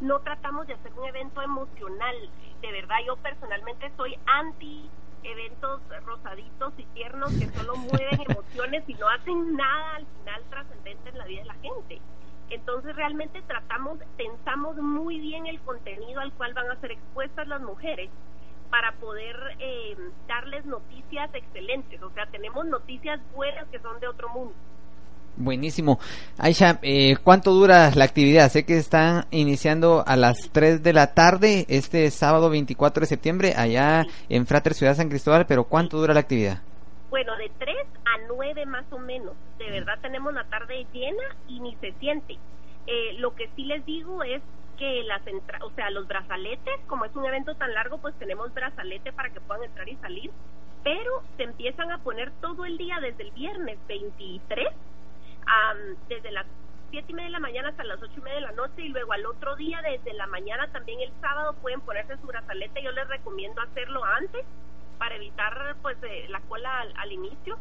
[0.01, 2.15] no tratamos de hacer un evento emocional,
[2.62, 4.89] de verdad yo personalmente soy anti
[5.25, 11.09] eventos rosaditos y tiernos que solo mueven emociones y no hacen nada al final trascendente
[11.09, 12.01] en la vida de la gente.
[12.50, 17.62] Entonces realmente tratamos, pensamos muy bien el contenido al cual van a ser expuestas las
[17.62, 18.10] mujeres
[18.70, 19.96] para poder eh,
[20.28, 22.02] darles noticias excelentes.
[22.02, 24.54] O sea, tenemos noticias buenas que son de otro mundo.
[25.38, 26.00] Buenísimo.
[26.38, 28.50] Aisha, eh, ¿cuánto dura la actividad?
[28.50, 33.54] Sé que están iniciando a las 3 de la tarde este sábado 24 de septiembre
[33.58, 36.62] allá en Frater Ciudad San Cristóbal, pero ¿cuánto dura la actividad?
[37.16, 39.36] Bueno, de 3 a 9 más o menos.
[39.57, 42.38] De verdad tenemos la tarde llena y ni se siente.
[42.88, 44.41] Eh, lo que sí les digo es
[44.78, 45.22] que las
[45.61, 49.39] o sea, los brazaletes, como es un evento tan largo, pues tenemos brazalete para que
[49.39, 50.30] puedan entrar y salir,
[50.84, 54.68] pero se empiezan a poner todo el día desde el viernes 23
[56.09, 56.45] desde las
[56.89, 58.89] siete y media de la mañana hasta las ocho y media de la noche y
[58.89, 62.91] luego al otro día desde la mañana también el sábado pueden ponerse su brazalete yo
[62.91, 64.45] les recomiendo hacerlo antes
[64.96, 67.58] para evitar pues eh, la cola al, inicio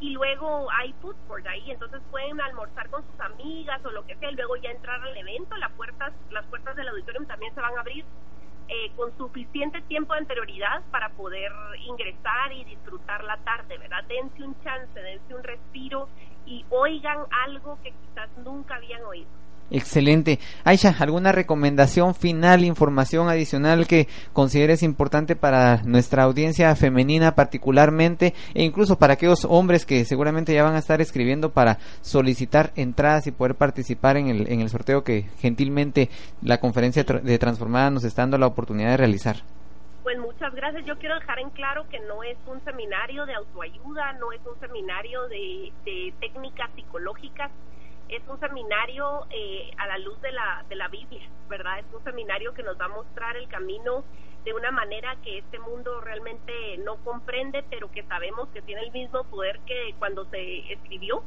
[0.00, 4.16] y luego hay food court ahí entonces pueden almorzar con sus amigas o lo que
[4.16, 7.60] sea y luego ya entrar al evento las puertas las puertas del auditorium también se
[7.60, 8.04] van a abrir
[8.66, 11.52] eh, con suficiente tiempo de anterioridad para poder
[11.86, 14.02] ingresar y disfrutar la tarde, ¿verdad?
[14.04, 16.08] Dense un chance, dense un respiro
[16.46, 19.28] y oigan algo que quizás nunca habían oído.
[19.70, 20.38] Excelente.
[20.62, 28.62] Aisha, ¿alguna recomendación final, información adicional que consideres importante para nuestra audiencia femenina particularmente e
[28.62, 33.32] incluso para aquellos hombres que seguramente ya van a estar escribiendo para solicitar entradas y
[33.32, 36.10] poder participar en el, en el sorteo que gentilmente
[36.42, 39.36] la conferencia de Transformada nos está dando la oportunidad de realizar?
[40.04, 40.84] Pues muchas gracias.
[40.84, 44.60] Yo quiero dejar en claro que no es un seminario de autoayuda, no es un
[44.60, 45.72] seminario de,
[46.20, 47.50] técnicas psicológicas,
[48.16, 51.78] es un seminario eh, a la luz de la, de la Biblia, ¿verdad?
[51.78, 54.04] Es un seminario que nos va a mostrar el camino
[54.44, 58.92] de una manera que este mundo realmente no comprende, pero que sabemos que tiene el
[58.92, 61.22] mismo poder que cuando se escribió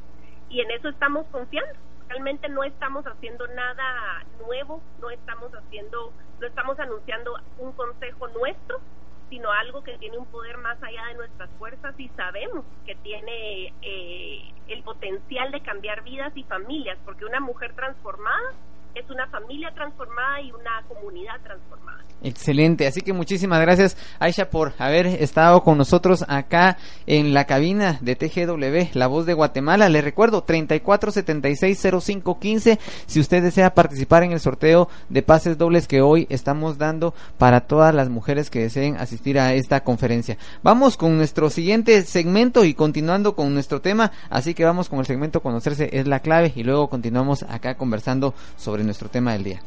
[0.48, 1.78] y en eso estamos confiando
[2.08, 8.80] realmente no estamos haciendo nada nuevo, no estamos haciendo, no estamos anunciando un consejo nuestro,
[9.28, 13.72] sino algo que tiene un poder más allá de nuestras fuerzas y sabemos que tiene
[13.82, 18.54] eh, el potencial de cambiar vidas y familias, porque una mujer transformada
[18.98, 21.98] es una familia transformada y una comunidad transformada.
[22.20, 26.76] Excelente, así que muchísimas gracias Aisha por haber estado con nosotros acá
[27.06, 29.88] en la cabina de TGW, La Voz de Guatemala.
[29.88, 36.26] Le recuerdo 34760515 si usted desea participar en el sorteo de pases dobles que hoy
[36.28, 40.38] estamos dando para todas las mujeres que deseen asistir a esta conferencia.
[40.64, 45.06] Vamos con nuestro siguiente segmento y continuando con nuestro tema, así que vamos con el
[45.06, 49.62] segmento Conocerse es la clave y luego continuamos acá conversando sobre nuestro tema del día.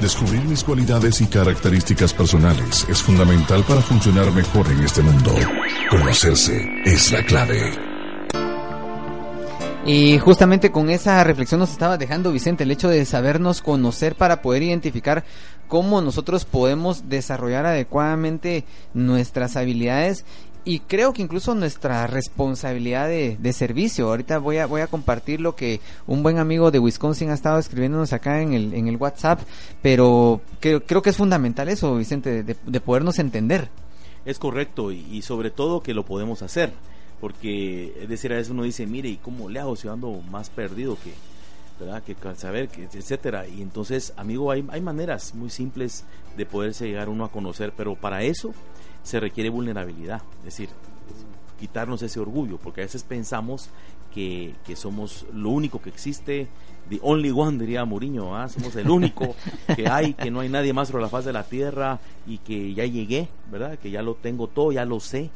[0.00, 5.34] Descubrir mis cualidades y características personales es fundamental para funcionar mejor en este mundo.
[5.90, 7.90] Conocerse es la clave.
[9.84, 14.40] Y justamente con esa reflexión nos estaba dejando Vicente el hecho de sabernos conocer para
[14.40, 15.24] poder identificar
[15.68, 20.24] cómo nosotros podemos desarrollar adecuadamente nuestras habilidades
[20.64, 24.08] y creo que incluso nuestra responsabilidad de, de, servicio.
[24.08, 27.58] Ahorita voy a, voy a compartir lo que un buen amigo de Wisconsin ha estado
[27.58, 29.40] escribiéndonos acá en el, en el WhatsApp,
[29.82, 33.68] pero creo, creo que es fundamental eso, Vicente, de, de podernos entender.
[34.24, 36.72] Es correcto y, sobre todo que lo podemos hacer,
[37.20, 40.50] porque es decir, a veces uno dice, mire, ¿y cómo le hago si ando más
[40.50, 41.14] perdido que,
[41.82, 42.02] ¿verdad?
[42.02, 43.48] que saber, que, etcétera?
[43.48, 46.04] Y entonces, amigo, hay, hay maneras muy simples
[46.36, 48.52] de poderse llegar uno a conocer, pero para eso
[49.02, 50.68] se requiere vulnerabilidad, es decir,
[51.58, 53.68] quitarnos ese orgullo, porque a veces pensamos
[54.14, 56.48] que, somos lo único que existe,
[56.88, 58.48] the only one, diría Mourinho, ¿ah?
[58.48, 59.34] somos el único
[59.76, 62.74] que hay, que no hay nadie más sobre la faz de la tierra y que
[62.74, 63.78] ya llegué, ¿verdad?
[63.78, 65.30] Que ya lo tengo todo, ya lo sé,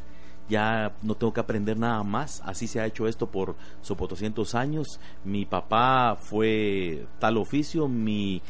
[0.48, 4.54] ya no tengo que aprender nada más, así se ha hecho esto por sopo 200
[4.54, 8.42] años, mi papá fue tal oficio, mi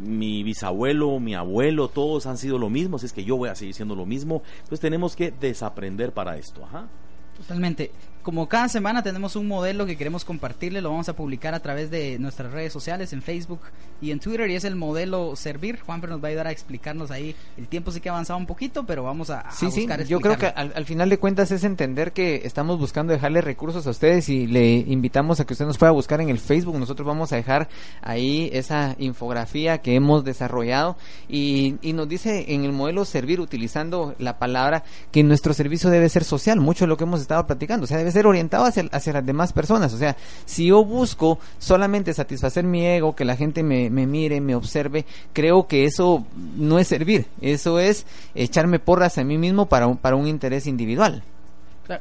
[0.00, 3.54] mi bisabuelo, mi abuelo, todos han sido lo mismo, así es que yo voy a
[3.54, 4.42] seguir siendo lo mismo.
[4.58, 6.64] Entonces tenemos que desaprender para esto.
[6.64, 6.88] Ajá.
[7.36, 11.60] Totalmente como cada semana tenemos un modelo que queremos compartirle, lo vamos a publicar a
[11.60, 13.60] través de nuestras redes sociales, en Facebook
[14.00, 15.80] y en Twitter, y es el modelo Servir.
[15.80, 17.34] Juan nos va a ayudar a explicarnos ahí.
[17.56, 19.86] El tiempo sí que ha avanzado un poquito, pero vamos a, sí, sí.
[20.06, 23.90] Yo creo que al, final de cuentas es entender que estamos buscando dejarle recursos a
[23.90, 26.78] ustedes y le invitamos a que usted nos pueda buscar en el Facebook.
[26.78, 27.68] Nosotros vamos a dejar
[28.02, 30.96] ahí esa infografía que hemos desarrollado
[31.28, 36.08] y, y nos dice en el modelo Servir, utilizando la palabra, que nuestro servicio debe
[36.08, 36.60] ser social.
[36.60, 37.84] Mucho de lo que hemos estado platicando.
[37.84, 39.92] O sea, debe ser orientado hacia, hacia las demás personas.
[39.92, 44.40] O sea, si yo busco solamente satisfacer mi ego, que la gente me, me mire,
[44.40, 46.24] me observe, creo que eso
[46.56, 47.26] no es servir.
[47.40, 51.22] Eso es echarme porras a mí mismo para un, para un interés individual.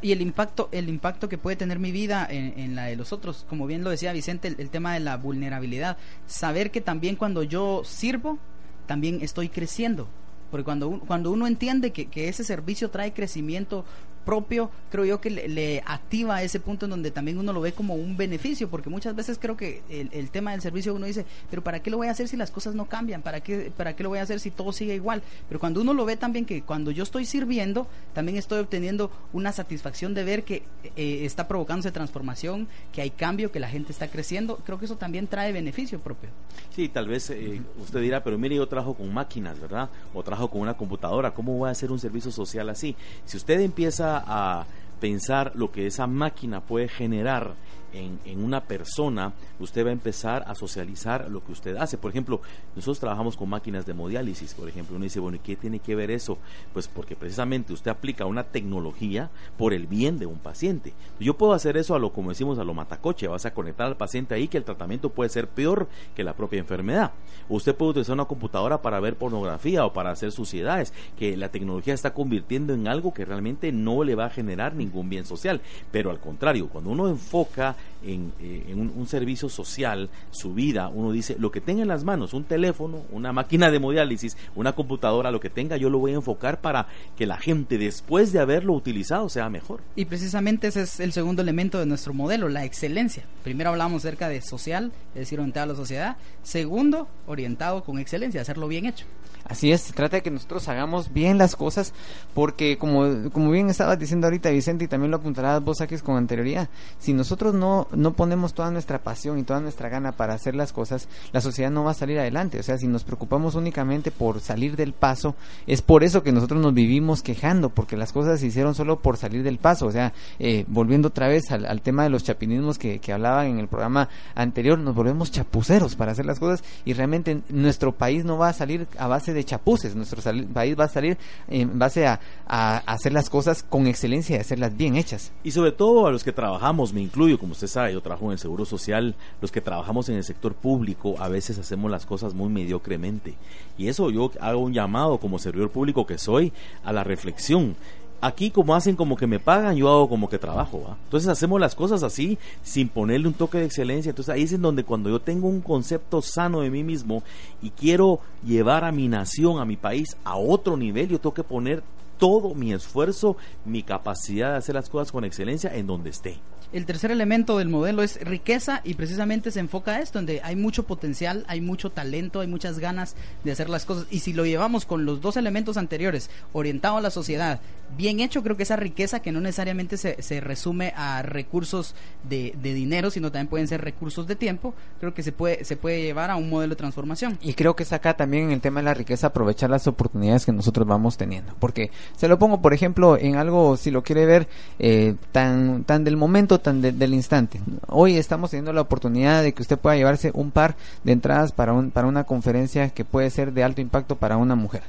[0.02, 3.46] y el impacto, el impacto que puede tener mi vida en, la de los otros,
[3.50, 5.98] como bien lo decía Vicente, el, tema de la vulnerabilidad,
[6.28, 8.38] saber que también cuando yo sirvo,
[8.86, 10.08] también estoy creciendo,
[10.52, 13.86] porque cuando, cuando uno entiende que, que ese servicio trae crecimiento
[14.28, 17.96] propio, creo yo que le, activa ese punto en donde también uno lo ve como
[17.96, 21.82] un beneficio, porque muchas veces creo que el, tema del servicio uno dice, pero ¿para
[21.82, 23.22] qué lo voy a hacer si las cosas no cambian?
[23.22, 25.24] ¿Para qué, ¿Para qué lo voy a hacer si todo sigue igual?
[25.48, 29.54] Pero cuando uno lo ve también que cuando yo estoy sirviendo, también estoy obteniendo una
[29.54, 30.64] satisfacción de ver que
[30.98, 34.98] eh, está provocándose transformación, que hay cambio, que la gente está creciendo, creo que eso
[34.98, 36.30] también trae beneficio propio.
[36.76, 39.90] Sí, tal vez eh, usted dirá, pero mire, yo trabajo con máquinas, ¿verdad?
[40.14, 42.94] O trabajo con una computadora, ¿cómo voy a hacer un servicio social así?
[43.26, 44.66] Si usted empieza a
[45.00, 47.54] pensar lo que esa máquina puede generar
[47.98, 51.98] en, una persona, usted va a empezar a socializar lo que usted hace.
[51.98, 52.42] Por ejemplo,
[52.76, 54.96] nosotros trabajamos con máquinas de hemodiálisis, por ejemplo.
[54.96, 56.38] Uno dice, bueno, ¿y qué tiene que ver eso?
[56.74, 60.94] Pues porque precisamente usted aplica una tecnología por el bien de un paciente.
[61.20, 63.28] Yo puedo hacer eso a lo, como decimos, a lo matacoche.
[63.28, 66.60] Vas a conectar al paciente ahí que el tratamiento puede ser peor que la propia
[66.60, 67.12] enfermedad.
[67.50, 71.94] Usted puede utilizar una computadora para ver pornografía o para hacer suciedades, que la tecnología
[71.94, 75.62] está convirtiendo en algo que realmente no le va a generar ningún bien social.
[75.92, 81.36] Pero al contrario, cuando uno enfoca en, eh, un, servicio social, su vida, uno dice,
[81.40, 85.40] lo que tenga en las manos, un teléfono, una máquina de hemodiálisis, una computadora, lo
[85.40, 89.30] que tenga, yo lo voy a enfocar para que la gente después de haberlo utilizado
[89.30, 89.82] sea mejor.
[89.96, 93.24] Y precisamente ese es el segundo elemento de nuestro modelo, la excelencia.
[93.44, 96.18] Primero hablamos acerca de social, es decir, orientado a la sociedad.
[96.44, 99.06] Segundo, orientado con excelencia, hacerlo bien hecho.
[99.50, 101.94] Así es, trata de que nosotros hagamos bien las cosas,
[102.34, 106.18] porque como, como bien estabas diciendo ahorita Vicente y también lo apuntarás vos aquí con
[106.18, 106.68] anterioridad,
[107.00, 110.74] si nosotros no, no ponemos toda nuestra pasión y toda nuestra gana para hacer las
[110.74, 112.60] cosas, la sociedad no va a salir adelante.
[112.60, 115.36] O sea, si nos preocupamos únicamente por salir del paso,
[115.66, 119.16] es por eso que nosotros nos vivimos quejando, porque las cosas se hicieron solo por
[119.16, 119.86] salir del paso.
[119.86, 123.60] O sea, eh, volviendo otra vez al, tema de los chapinismos que, que hablaban en
[123.60, 128.38] el programa anterior, nos volvemos chapuceros para hacer las cosas y realmente nuestro país no
[128.38, 129.96] va a salir a base de de chapuces.
[129.96, 130.22] Nuestro
[130.54, 131.18] país va a salir
[131.48, 135.32] en base a, hacer las cosas con excelencia y hacerlas bien hechas.
[135.44, 138.34] Y sobre todo a los que trabajamos, me incluyo, como usted sabe, yo trabajo en
[138.34, 142.34] el Seguro Social, los que trabajamos en el sector público, a veces hacemos las cosas
[142.34, 143.36] muy mediocremente.
[143.78, 146.52] Y eso yo hago un llamado como servidor público que soy
[146.84, 147.76] a la reflexión
[148.22, 150.84] aquí como hacen como que me pagan, yo hago como que trabajo.
[150.88, 150.98] ¿va?
[151.06, 154.10] Entonces hacemos las cosas así, sin ponerle un toque de excelencia.
[154.10, 157.24] Entonces ahí es en donde cuando yo tengo un concepto sano de mí mismo
[157.62, 161.44] y quiero llevar a mi nación, a mi país, a otro nivel, yo tengo que
[161.44, 161.84] poner
[162.18, 166.38] todo mi esfuerzo, mi capacidad de hacer las cosas con excelencia en donde esté.
[166.74, 170.58] El tercer elemento del modelo es riqueza y precisamente se enfoca a esto, donde hay
[170.58, 173.16] mucho potencial, hay mucho talento, hay muchas ganas
[173.46, 174.06] de hacer las cosas.
[174.12, 177.62] Y si lo llevamos con los dos elementos anteriores, orientado a la sociedad,
[177.96, 181.96] bien hecho, creo que esa riqueza que no necesariamente se, se resume a recursos
[182.28, 185.78] de, de, dinero, sino también pueden ser recursos de tiempo, creo que se puede, se
[185.78, 187.38] puede llevar a un modelo de transformación.
[187.42, 190.46] Y creo que es acá también en el tema de la riqueza aprovechar las oportunidades
[190.46, 191.54] que nosotros vamos teniendo.
[191.60, 194.48] Porque se lo pongo, por ejemplo, en algo, si lo quiere ver,
[194.80, 197.62] eh, tan, tan del momento, tan del instante.
[197.88, 201.74] Hoy estamos teniendo la oportunidad de que usted pueda llevarse un par de entradas para,
[201.74, 204.84] un, para una conferencia que puede ser de alto impacto para una mujer.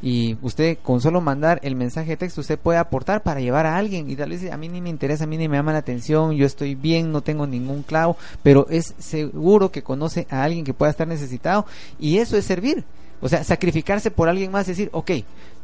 [0.00, 3.76] Y usted con solo mandar el mensaje de texto, usted puede aportar para llevar a
[3.76, 5.78] alguien y tal vez a mí ni me interesa, a mí ni me llama la
[5.78, 10.64] atención, yo estoy bien, no tengo ningún clavo, pero es seguro que conoce a alguien
[10.64, 11.66] que pueda estar necesitado
[11.98, 12.84] y eso es servir.
[13.20, 15.10] O sea, sacrificarse por alguien más, decir, ok,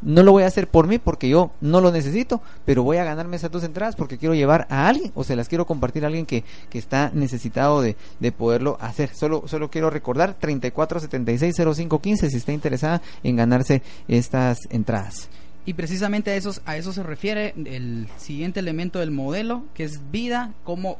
[0.02, 3.04] no lo voy a hacer por mí porque yo no lo necesito, pero voy a
[3.04, 6.08] ganarme esas dos entradas porque quiero llevar a alguien o se las quiero compartir a
[6.08, 9.14] alguien que, que está necesitado de, de, poderlo hacer.
[9.14, 15.28] Solo, solo quiero recordar 34760515 si está interesada en ganarse estas entradas.
[15.66, 20.10] Y precisamente a, esos, a eso se refiere el siguiente elemento del modelo, que es
[20.10, 20.98] vida, cómo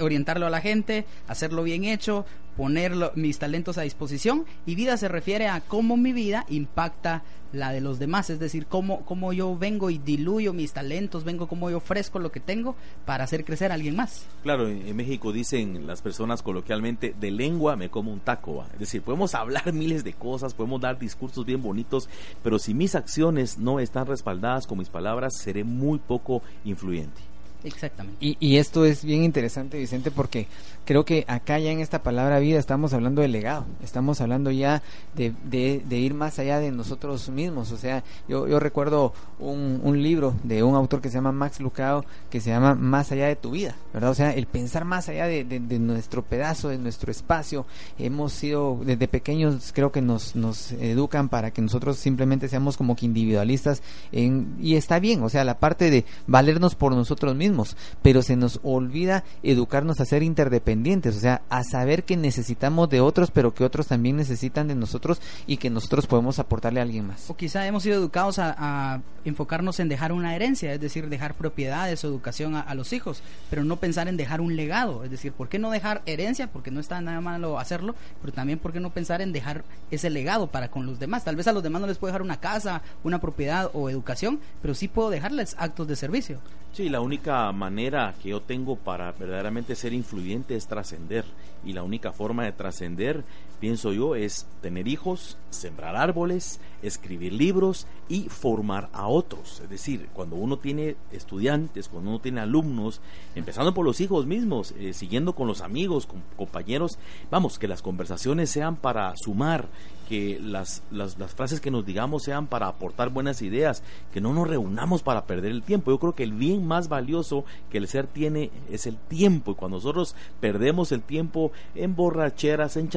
[0.00, 2.24] orientarlo a la gente, hacerlo bien hecho,
[2.56, 7.22] poner mis talentos a disposición y vida se refiere a cómo mi vida impacta
[7.54, 11.46] la de los demás, es decir, cómo, cómo yo vengo y diluyo mis talentos, vengo
[11.46, 12.74] cómo yo ofrezco lo que tengo
[13.04, 14.26] para hacer crecer a alguien más.
[14.42, 19.02] Claro, en, México dicen las personas coloquialmente, de lengua me como un taco, es decir,
[19.02, 22.08] podemos hablar miles de cosas, podemos dar discursos bien bonitos,
[22.42, 27.33] pero si mis acciones no están respaldadas con mis palabras, seré muy poco influyente.
[27.64, 28.36] Exactamente.
[28.38, 30.46] Y, esto es bien interesante, Vicente, porque
[30.84, 34.82] creo que acá ya en esta palabra vida estamos hablando de legado, estamos hablando ya
[35.16, 37.72] de, de, ir más allá de nosotros mismos.
[37.72, 41.58] O sea, yo, yo recuerdo un, un, libro de un autor que se llama Max
[41.58, 44.10] Lucado, que se llama Más allá de tu vida, ¿verdad?
[44.10, 47.64] O sea, el pensar más allá de, de nuestro pedazo, de nuestro espacio.
[47.98, 52.94] Hemos sido, desde pequeños, creo que nos, nos educan para que nosotros simplemente seamos como
[52.94, 53.82] que individualistas.
[54.12, 57.53] En, y está bien, o sea, la parte de valernos por nosotros mismos
[58.02, 63.00] pero se nos olvida educarnos a ser interdependientes, o sea, a saber que necesitamos de
[63.00, 67.06] otros, pero que otros también necesitan de nosotros y que nosotros podemos aportarle a alguien
[67.06, 67.28] más.
[67.30, 72.04] O quizá hemos sido educados a, enfocarnos en dejar una herencia, es decir, dejar propiedades
[72.04, 75.48] o educación a, los hijos, pero no pensar en dejar un legado, es decir, ¿por
[75.48, 76.48] qué no dejar herencia?
[76.48, 80.10] Porque no está nada malo hacerlo, pero también ¿por qué no pensar en dejar ese
[80.10, 81.24] legado para con los demás?
[81.24, 84.40] Tal vez a los demás no les puedo dejar una casa, una propiedad o educación,
[84.60, 86.40] pero sí puedo dejarles actos de servicio.
[86.74, 91.24] Sí, la única manera que yo tengo para verdaderamente ser influyente es trascender.
[91.64, 93.22] Y la única forma de trascender,
[93.54, 99.60] pienso yo, es tener hijos, sembrar árboles, escribir libros y formar a otros.
[99.62, 103.00] Es decir, cuando uno tiene estudiantes, cuando uno tiene alumnos,
[103.34, 106.98] empezando por los hijos mismos, eh, siguiendo con los amigos, con compañeros,
[107.30, 109.68] vamos, que las conversaciones sean para sumar
[110.08, 113.82] que las, las, las, frases que nos digamos sean para aportar buenas ideas,
[114.12, 115.90] que no nos reunamos para perder el tiempo.
[115.90, 119.52] Yo creo que el bien más valioso que el ser tiene es el tiempo.
[119.52, 122.90] Y cuando nosotros perdemos el tiempo en borracheras, en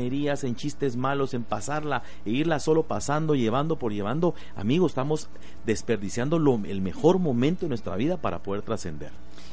[0.00, 5.28] en chistes malos, en pasarla e irla solo pasando, llevando por llevando, amigos, estamos
[5.66, 9.10] desperdiciando lo, el mejor momento de nuestra vida para poder trascender.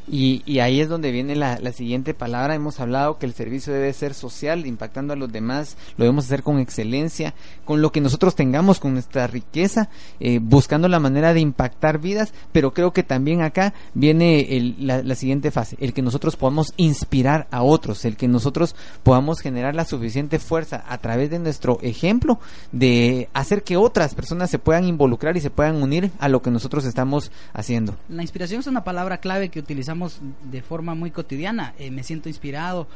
[0.09, 2.55] Y, y, ahí es donde viene la, la, siguiente palabra.
[2.55, 5.75] Hemos hablado que el servicio debe ser social, impactando a los demás.
[5.97, 7.33] Lo debemos hacer con excelencia,
[7.65, 9.89] con lo que nosotros tengamos, con nuestra riqueza,
[10.21, 12.33] eh, buscando la manera de impactar vidas.
[12.53, 16.73] Pero creo que también acá viene el, la, la, siguiente fase, el que nosotros podamos
[16.77, 21.79] inspirar a otros, el que nosotros podamos generar la suficiente fuerza a través de nuestro
[21.81, 22.39] ejemplo
[22.71, 26.51] de hacer que otras personas se puedan involucrar y se puedan unir a lo que
[26.51, 27.95] nosotros estamos haciendo.
[28.09, 30.19] La inspiración es una palabra clave que utilizamos
[30.49, 31.73] de forma muy cotidiana.
[31.79, 32.87] Eh, me siento inspirado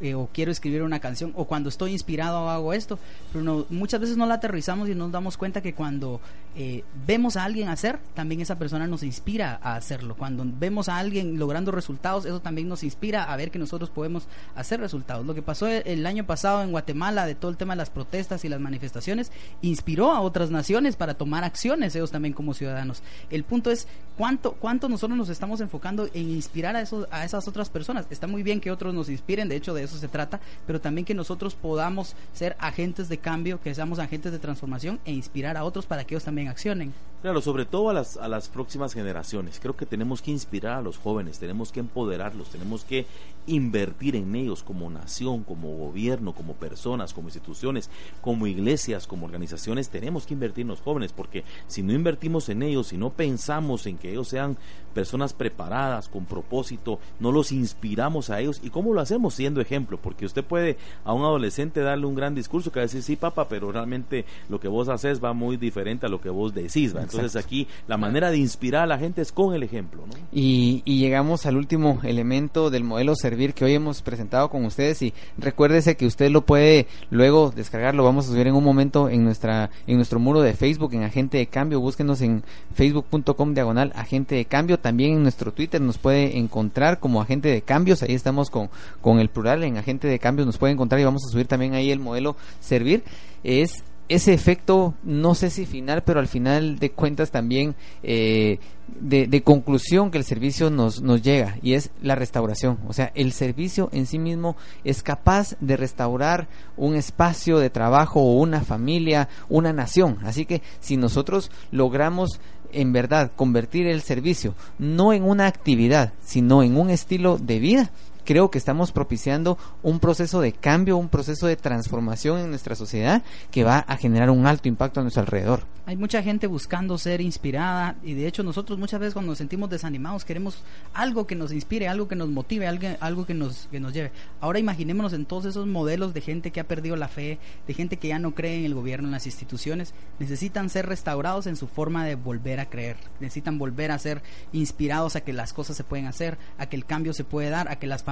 [0.00, 2.98] eh, o, quiero escribir una canción o cuando estoy inspirado hago esto.
[3.32, 6.20] Pero muchas veces no la aterrizamos y nos damos cuenta que cuando
[6.56, 10.16] eh, vemos a alguien hacer, también esa persona nos inspira a hacerlo.
[10.16, 14.26] Cuando vemos a alguien logrando resultados, eso también nos inspira a ver que nosotros podemos
[14.54, 15.26] hacer resultados.
[15.26, 18.44] Lo que pasó el año pasado en Guatemala de todo el tema de las protestas
[18.44, 19.32] y las manifestaciones
[19.62, 23.02] inspiró a otras naciones para tomar acciones ellos también como ciudadanos.
[23.30, 23.86] El punto es
[24.16, 28.06] cuánto cuánto nosotros nos estamos enfocando en inspirar a, esos, a esas otras personas.
[28.10, 31.04] Está muy bien que otros nos inspiren, de hecho de eso se trata, pero también
[31.04, 35.64] que nosotros podamos ser agentes de cambio, que seamos agentes de transformación e inspirar a
[35.64, 36.94] otros para que ellos también accionen.
[37.20, 39.60] Claro, sobre todo a las, a las próximas generaciones.
[39.60, 43.06] Creo que tenemos que inspirar a los jóvenes, tenemos que empoderarlos, tenemos que
[43.46, 47.90] invertir en ellos como nación, como gobierno, como personas, como instituciones,
[48.20, 49.88] como iglesias, como organizaciones.
[49.88, 53.86] Tenemos que invertir en los jóvenes porque si no invertimos en ellos, si no pensamos
[53.86, 54.56] en que ellos sean
[54.92, 58.60] personas preparadas, con propósito, no los inspiramos a ellos.
[58.62, 59.34] ¿Y cómo lo hacemos?
[59.42, 62.86] Siendo ejemplo, porque usted puede a un adolescente darle un gran discurso que va a
[62.86, 66.30] decir, sí, papá, pero realmente lo que vos haces va muy diferente a lo que
[66.30, 66.94] vos decís.
[66.96, 70.04] Entonces aquí la manera de inspirar a la gente es con el ejemplo.
[70.30, 75.12] Y, llegamos al último elemento del modelo servir que hoy hemos presentado con ustedes y
[75.38, 79.24] recuérdese que usted lo puede luego descargar, lo vamos a subir en un momento en
[79.24, 82.44] nuestra en nuestro muro de Facebook en Agente de Cambio, búsquenos en
[82.76, 87.62] facebook.com diagonal Agente de Cambio, también en nuestro Twitter nos puede encontrar como Agente de
[87.62, 88.70] Cambios, ahí estamos con,
[89.00, 91.74] con el plural en Agente de Cambios, nos puede encontrar y vamos a subir también
[91.74, 93.02] ahí el modelo servir.
[93.42, 98.58] Es ese efecto, no sé si final, pero al final de cuentas también eh,
[99.00, 102.78] de, conclusión que el servicio nos, nos llega y es la restauración.
[102.86, 108.20] O sea, el servicio en sí mismo es capaz de restaurar un espacio de trabajo
[108.20, 110.18] o una familia, una nación.
[110.24, 112.40] Así que si nosotros logramos
[112.72, 117.90] en verdad convertir el servicio no en una actividad, sino en un estilo de vida,
[118.24, 123.22] creo que estamos propiciando un proceso de cambio, un proceso de transformación en nuestra sociedad
[123.50, 125.64] que va a generar un alto impacto a nuestro alrededor.
[125.84, 129.68] Hay mucha gente buscando ser inspirada y de hecho nosotros muchas veces cuando nos sentimos
[129.68, 130.62] desanimados queremos
[130.94, 134.12] algo que nos inspire, algo que nos motive, algo, que, nos, que nos lleve.
[134.40, 137.96] Ahora imaginémonos en todos esos modelos de gente que ha perdido la fe, de gente
[137.96, 141.66] que ya no cree en el gobierno, en las instituciones, necesitan ser restaurados en su
[141.66, 145.84] forma de volver a creer, necesitan volver a ser inspirados a que las cosas se
[145.84, 148.11] pueden hacer, a que el cambio se puede dar, a que las familias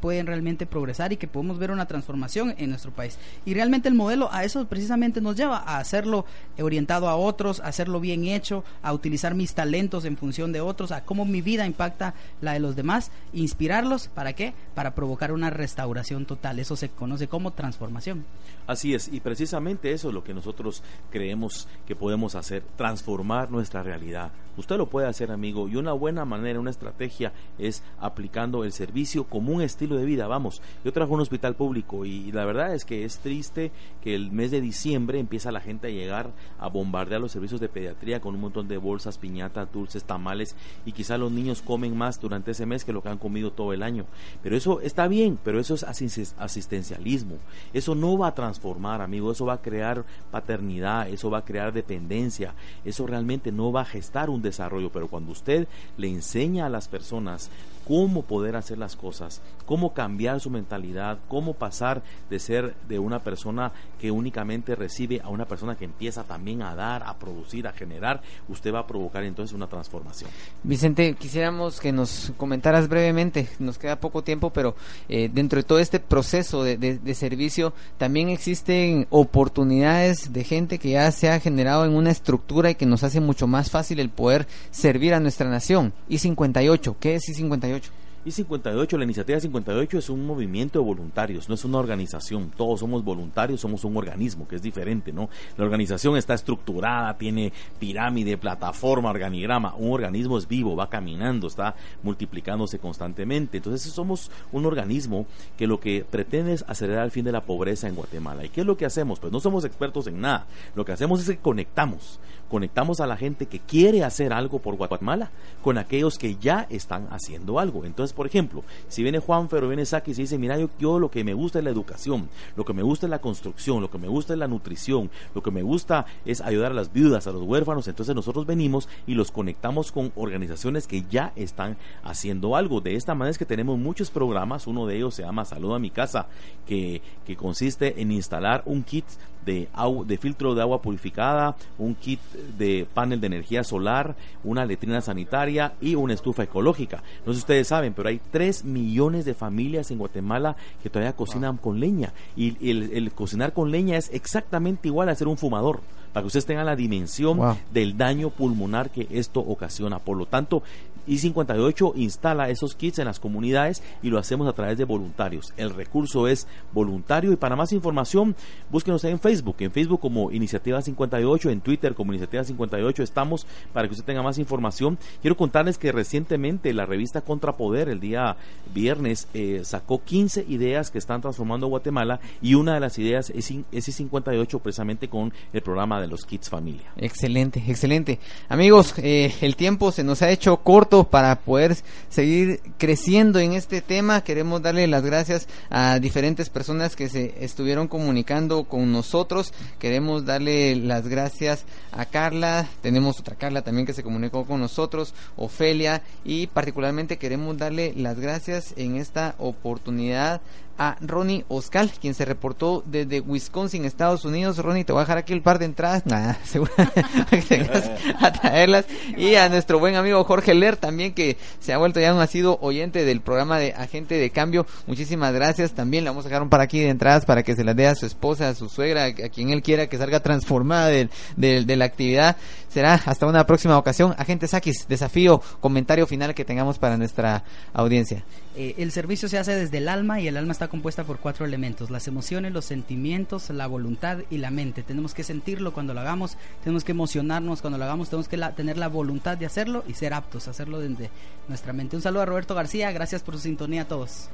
[0.00, 3.18] pueden realmente progresar y que podemos ver una transformación en nuestro país.
[3.44, 6.24] Y realmente el modelo a eso precisamente nos lleva a hacerlo
[6.58, 10.92] orientado a otros, a hacerlo bien hecho, a utilizar mis talentos en función de otros,
[10.92, 14.52] a cómo mi vida impacta la de los demás, inspirarlos, ¿para qué?
[14.74, 16.58] Para provocar una restauración total.
[16.58, 18.24] Eso se conoce como transformación.
[18.66, 23.82] Así es, y precisamente eso es lo que nosotros creemos que podemos hacer, transformar nuestra
[23.82, 24.30] realidad.
[24.56, 29.24] Usted lo puede hacer, amigo, y una buena manera, una estrategia es aplicando el servicio
[29.24, 30.60] como un estilo de vida, vamos.
[30.84, 33.70] Yo trabajo un hospital público y la verdad es que es triste
[34.02, 37.68] que el mes de diciembre empieza la gente a llegar a bombardear los servicios de
[37.68, 42.20] pediatría con un montón de bolsas, piñatas, dulces, tamales y quizá los niños comen más
[42.20, 44.04] durante ese mes que lo que han comido todo el año.
[44.42, 47.36] Pero eso está bien, pero eso es asistencialismo.
[47.72, 51.72] Eso no va a transformar, amigo, eso va a crear paternidad, eso va a crear
[51.72, 56.70] dependencia, eso realmente no va a gestar un desarrollo, pero cuando usted le enseña a
[56.70, 57.50] las personas
[57.90, 63.18] cómo poder hacer las cosas, cómo cambiar su mentalidad, cómo pasar de ser de una
[63.18, 67.72] persona que únicamente recibe a una persona que empieza también a dar, a producir, a
[67.72, 70.30] generar, usted va a provocar entonces una transformación.
[70.62, 74.76] Vicente, quisiéramos que nos comentaras brevemente, nos queda poco tiempo, pero
[75.08, 81.10] eh, dentro de todo este proceso de, servicio, también existen oportunidades de gente que ya
[81.10, 84.46] se ha generado en una estructura y que nos hace mucho más fácil el poder
[84.70, 85.92] servir a nuestra nación.
[86.08, 87.79] I-58, ¿qué es I-58?
[88.22, 92.52] Y 58, la iniciativa 58 es un movimiento de voluntarios, no es una organización.
[92.54, 95.30] Todos somos voluntarios, somos un organismo, que es diferente, ¿no?
[95.56, 99.74] La organización está estructurada, tiene pirámide, plataforma, organigrama.
[99.74, 103.56] Un organismo es vivo, va caminando, está multiplicándose constantemente.
[103.56, 105.24] Entonces somos un organismo
[105.56, 108.44] que lo que pretende es acelerar el fin de la pobreza en Guatemala.
[108.44, 109.18] ¿Y qué es lo que hacemos?
[109.18, 110.46] Pues no somos expertos en nada.
[110.74, 112.20] Lo que hacemos es que conectamos.
[112.50, 115.30] Conectamos a la gente que quiere hacer algo por Guatemala
[115.62, 117.84] con aquellos que ya están haciendo algo.
[117.84, 120.98] Entonces, por ejemplo, si viene Juan o viene Saki y se dice, mira, yo, yo,
[120.98, 123.90] lo que me gusta es la educación, lo que me gusta es la construcción, lo
[123.90, 127.26] que me gusta es la nutrición, lo que me gusta es ayudar a las viudas,
[127.26, 132.56] a los huérfanos, entonces nosotros venimos y los conectamos con organizaciones que ya están haciendo
[132.56, 132.80] algo.
[132.80, 135.78] De esta manera es que tenemos muchos programas, uno de ellos se llama Salud a
[135.78, 136.26] mi casa,
[136.66, 139.04] que, que consiste en instalar un kit
[139.44, 139.68] de,
[140.06, 142.20] de filtro de agua purificada, un kit
[142.58, 144.14] de panel de energía solar,
[144.44, 147.02] una letrina sanitaria y una estufa ecológica.
[147.26, 151.14] No sé si ustedes saben, pero hay 3 millones de familias en Guatemala que todavía
[151.14, 152.12] cocinan con leña.
[152.36, 155.80] Y el, cocinar con leña es exactamente igual a ser un fumador
[156.12, 157.40] para que ustedes tengan la dimensión
[157.72, 159.98] del daño pulmonar que esto ocasiona.
[159.98, 160.62] Por lo tanto,
[161.10, 165.52] I58 instala esos kits en las comunidades y lo hacemos a través de voluntarios.
[165.56, 168.36] El recurso es voluntario y para más información
[168.70, 173.88] búsquenos en Facebook, en Facebook como Iniciativa 58, en Twitter como Iniciativa 58 estamos para
[173.88, 174.98] que usted tenga más información.
[175.20, 178.36] Quiero contarles que recientemente la revista Contrapoder el día
[178.72, 183.50] viernes eh, sacó 15 ideas que están transformando Guatemala y una de las ideas es,
[183.50, 186.92] I58 precisamente con el programa de los kits familia.
[186.96, 188.18] Excelente, excelente.
[188.48, 191.76] Amigos, eh, el tiempo se nos ha hecho corto para poder
[192.08, 194.22] seguir creciendo en este tema.
[194.22, 199.52] Queremos darle las gracias a diferentes personas que se estuvieron comunicando con nosotros.
[199.78, 202.68] Queremos darle las gracias a Carla.
[202.82, 208.18] Tenemos otra Carla también que se comunicó con nosotros, Ofelia, y particularmente queremos darle las
[208.18, 210.40] gracias en esta oportunidad
[210.80, 214.56] a Ronnie Oscal, quien se reportó desde Wisconsin, Estados Unidos.
[214.56, 216.38] Ronnie, te voy a dejar aquí el par de entradas, nada,
[218.18, 218.86] a traerlas.
[219.14, 222.58] Y a nuestro buen amigo Jorge Ler también, que se ha vuelto ya un sido
[222.62, 224.66] oyente del programa de Agente de Cambio.
[224.86, 225.72] Muchísimas gracias.
[225.72, 227.86] También le vamos a dejar un par aquí de entradas para que se las dé
[227.86, 231.76] a su esposa, a su suegra, a quien él quiera que salga transformada de, de
[231.76, 232.38] la actividad.
[232.70, 234.14] Será hasta una próxima ocasión.
[234.16, 238.24] Agente Sakis, desafío, comentario final que tengamos para nuestra audiencia.
[238.56, 241.46] Eh, el servicio se hace desde el alma y el alma está compuesta por cuatro
[241.46, 244.82] elementos, las emociones, los sentimientos, la voluntad y la mente.
[244.82, 248.76] Tenemos que sentirlo cuando lo hagamos, tenemos que emocionarnos cuando lo hagamos, tenemos que tener
[248.76, 251.10] la voluntad de hacerlo y ser aptos a hacerlo desde
[251.48, 251.94] nuestra mente.
[251.94, 254.28] Un saludo a Roberto García, gracias por su sintonía a todos.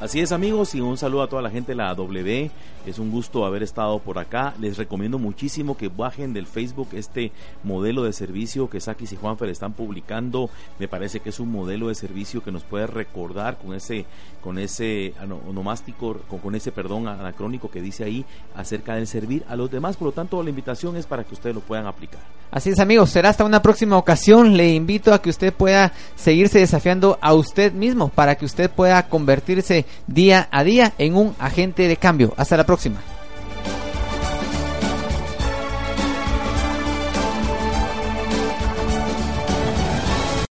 [0.00, 2.50] Así es amigos y un saludo a toda la gente de la W.
[2.84, 4.52] Es un gusto haber estado por acá.
[4.60, 7.32] Les recomiendo muchísimo que bajen del Facebook este
[7.62, 10.50] modelo de servicio que Sakis y Juanfer están publicando.
[10.78, 14.04] Me parece que es un modelo de servicio que nos puede recordar con ese
[14.42, 15.14] con ese
[15.48, 19.96] onomástico, con, con ese perdón anacrónico que dice ahí acerca del servir a los demás.
[19.96, 22.20] Por lo tanto, la invitación es para que ustedes lo puedan aplicar.
[22.50, 24.56] Así es amigos, será hasta una próxima ocasión.
[24.56, 29.08] Le invito a que usted pueda seguirse desafiando a usted mismo para que usted pueda
[29.08, 32.34] convertirse día a día en un agente de cambio.
[32.36, 33.00] Hasta la próxima.